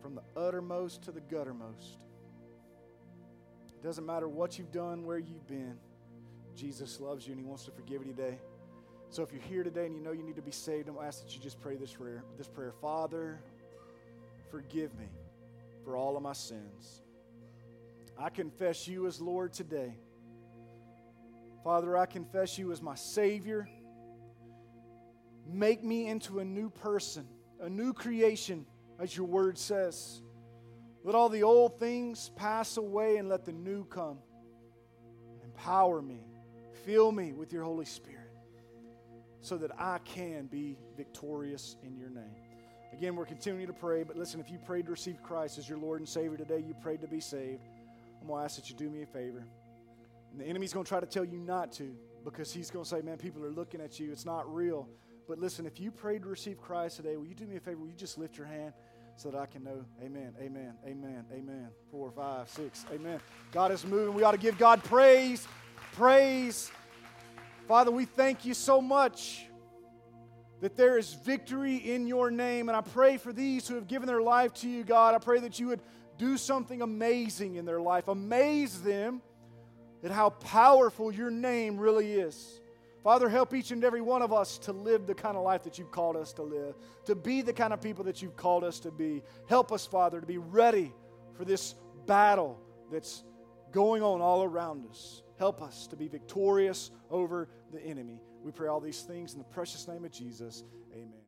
from 0.00 0.14
the 0.14 0.22
uttermost 0.36 1.02
to 1.02 1.12
the 1.12 1.20
guttermost. 1.20 1.96
It 3.74 3.82
doesn't 3.82 4.06
matter 4.06 4.28
what 4.28 4.58
you've 4.58 4.72
done, 4.72 5.04
where 5.04 5.18
you've 5.18 5.46
been. 5.46 5.76
Jesus 6.54 7.00
loves 7.00 7.26
you 7.26 7.32
and 7.32 7.40
He 7.40 7.46
wants 7.46 7.64
to 7.64 7.70
forgive 7.70 8.04
you 8.04 8.12
today. 8.12 8.38
So 9.10 9.22
if 9.22 9.32
you're 9.32 9.42
here 9.42 9.64
today 9.64 9.86
and 9.86 9.94
you 9.94 10.02
know 10.02 10.12
you 10.12 10.22
need 10.22 10.36
to 10.36 10.42
be 10.42 10.50
saved, 10.50 10.88
I'm 10.88 10.96
ask 11.02 11.24
that 11.24 11.34
you 11.34 11.40
just 11.40 11.60
pray 11.60 11.76
this 11.76 11.92
prayer. 11.92 12.24
This 12.36 12.48
prayer, 12.48 12.72
Father, 12.80 13.40
forgive 14.50 14.96
me 14.98 15.06
for 15.84 15.96
all 15.96 16.16
of 16.16 16.22
my 16.22 16.32
sins. 16.32 17.02
I 18.18 18.28
confess 18.28 18.86
you 18.86 19.06
as 19.06 19.20
Lord 19.20 19.52
today. 19.52 19.94
Father, 21.64 21.96
I 21.96 22.06
confess 22.06 22.58
you 22.58 22.72
as 22.72 22.80
my 22.80 22.94
Savior. 22.94 23.68
Make 25.46 25.82
me 25.82 26.06
into 26.06 26.38
a 26.40 26.44
new 26.44 26.70
person, 26.70 27.26
a 27.60 27.68
new 27.68 27.92
creation, 27.92 28.66
as 28.98 29.16
your 29.16 29.26
word 29.26 29.58
says. 29.58 30.22
Let 31.04 31.14
all 31.14 31.28
the 31.28 31.42
old 31.42 31.78
things 31.78 32.30
pass 32.36 32.76
away 32.76 33.16
and 33.16 33.28
let 33.28 33.44
the 33.44 33.52
new 33.52 33.84
come. 33.84 34.18
Empower 35.44 36.02
me. 36.02 36.20
Fill 36.84 37.12
me 37.12 37.32
with 37.32 37.52
your 37.52 37.64
Holy 37.64 37.84
Spirit 37.84 38.30
so 39.40 39.56
that 39.56 39.70
I 39.78 39.98
can 40.04 40.46
be 40.46 40.76
victorious 40.96 41.76
in 41.82 41.96
your 41.96 42.10
name. 42.10 42.34
Again, 42.92 43.16
we're 43.16 43.26
continuing 43.26 43.66
to 43.66 43.72
pray, 43.72 44.02
but 44.02 44.16
listen, 44.16 44.40
if 44.40 44.50
you 44.50 44.58
prayed 44.58 44.86
to 44.86 44.90
receive 44.90 45.22
Christ 45.22 45.58
as 45.58 45.68
your 45.68 45.78
Lord 45.78 46.00
and 46.00 46.08
Savior 46.08 46.36
today, 46.36 46.62
you 46.66 46.74
prayed 46.74 47.00
to 47.02 47.06
be 47.06 47.20
saved, 47.20 47.62
I'm 48.20 48.26
going 48.26 48.40
to 48.40 48.44
ask 48.44 48.56
that 48.56 48.68
you 48.68 48.76
do 48.76 48.90
me 48.90 49.02
a 49.02 49.06
favor. 49.06 49.46
And 50.38 50.46
the 50.46 50.50
enemy's 50.50 50.72
going 50.72 50.84
to 50.84 50.88
try 50.88 51.00
to 51.00 51.06
tell 51.06 51.24
you 51.24 51.40
not 51.40 51.72
to 51.72 51.96
because 52.24 52.52
he's 52.52 52.70
going 52.70 52.84
to 52.84 52.88
say, 52.88 53.00
man, 53.00 53.18
people 53.18 53.44
are 53.44 53.50
looking 53.50 53.80
at 53.80 53.98
you. 53.98 54.12
It's 54.12 54.24
not 54.24 54.48
real. 54.54 54.88
But 55.26 55.40
listen, 55.40 55.66
if 55.66 55.80
you 55.80 55.90
prayed 55.90 56.22
to 56.22 56.28
receive 56.28 56.60
Christ 56.60 56.98
today, 56.98 57.16
will 57.16 57.26
you 57.26 57.34
do 57.34 57.44
me 57.44 57.56
a 57.56 57.60
favor? 57.60 57.78
Will 57.80 57.88
you 57.88 57.96
just 57.96 58.18
lift 58.18 58.38
your 58.38 58.46
hand 58.46 58.72
so 59.16 59.32
that 59.32 59.36
I 59.36 59.46
can 59.46 59.64
know? 59.64 59.84
Amen, 60.00 60.34
amen, 60.40 60.74
amen, 60.86 61.24
amen. 61.32 61.70
Four, 61.90 62.12
five, 62.12 62.48
six, 62.48 62.86
amen. 62.94 63.18
God 63.50 63.72
is 63.72 63.84
moving. 63.84 64.14
We 64.14 64.22
ought 64.22 64.30
to 64.30 64.38
give 64.38 64.58
God 64.58 64.84
praise, 64.84 65.44
praise. 65.94 66.70
Father, 67.66 67.90
we 67.90 68.04
thank 68.04 68.44
you 68.44 68.54
so 68.54 68.80
much 68.80 69.44
that 70.60 70.76
there 70.76 70.98
is 70.98 71.14
victory 71.14 71.78
in 71.78 72.06
your 72.06 72.30
name. 72.30 72.68
And 72.68 72.76
I 72.76 72.82
pray 72.82 73.16
for 73.16 73.32
these 73.32 73.66
who 73.66 73.74
have 73.74 73.88
given 73.88 74.06
their 74.06 74.22
life 74.22 74.54
to 74.54 74.68
you, 74.68 74.84
God. 74.84 75.16
I 75.16 75.18
pray 75.18 75.40
that 75.40 75.58
you 75.58 75.66
would 75.66 75.80
do 76.16 76.36
something 76.36 76.80
amazing 76.80 77.56
in 77.56 77.64
their 77.64 77.80
life. 77.80 78.06
Amaze 78.06 78.82
them 78.82 79.20
at 80.02 80.10
how 80.10 80.30
powerful 80.30 81.12
your 81.12 81.30
name 81.30 81.78
really 81.78 82.12
is. 82.12 82.60
Father, 83.02 83.28
help 83.28 83.54
each 83.54 83.70
and 83.70 83.84
every 83.84 84.00
one 84.00 84.22
of 84.22 84.32
us 84.32 84.58
to 84.58 84.72
live 84.72 85.06
the 85.06 85.14
kind 85.14 85.36
of 85.36 85.42
life 85.42 85.62
that 85.62 85.78
you've 85.78 85.90
called 85.90 86.16
us 86.16 86.32
to 86.34 86.42
live, 86.42 86.74
to 87.06 87.14
be 87.14 87.42
the 87.42 87.52
kind 87.52 87.72
of 87.72 87.80
people 87.80 88.04
that 88.04 88.20
you've 88.20 88.36
called 88.36 88.64
us 88.64 88.80
to 88.80 88.90
be. 88.90 89.22
Help 89.48 89.72
us, 89.72 89.86
Father, 89.86 90.20
to 90.20 90.26
be 90.26 90.38
ready 90.38 90.92
for 91.36 91.44
this 91.44 91.74
battle 92.06 92.58
that's 92.90 93.22
going 93.72 94.02
on 94.02 94.20
all 94.20 94.42
around 94.42 94.84
us. 94.90 95.22
Help 95.38 95.62
us 95.62 95.86
to 95.86 95.96
be 95.96 96.08
victorious 96.08 96.90
over 97.10 97.48
the 97.72 97.80
enemy. 97.80 98.20
We 98.42 98.50
pray 98.50 98.68
all 98.68 98.80
these 98.80 99.02
things 99.02 99.32
in 99.32 99.38
the 99.38 99.44
precious 99.44 99.86
name 99.86 100.04
of 100.04 100.10
Jesus. 100.10 100.64
Amen. 100.92 101.20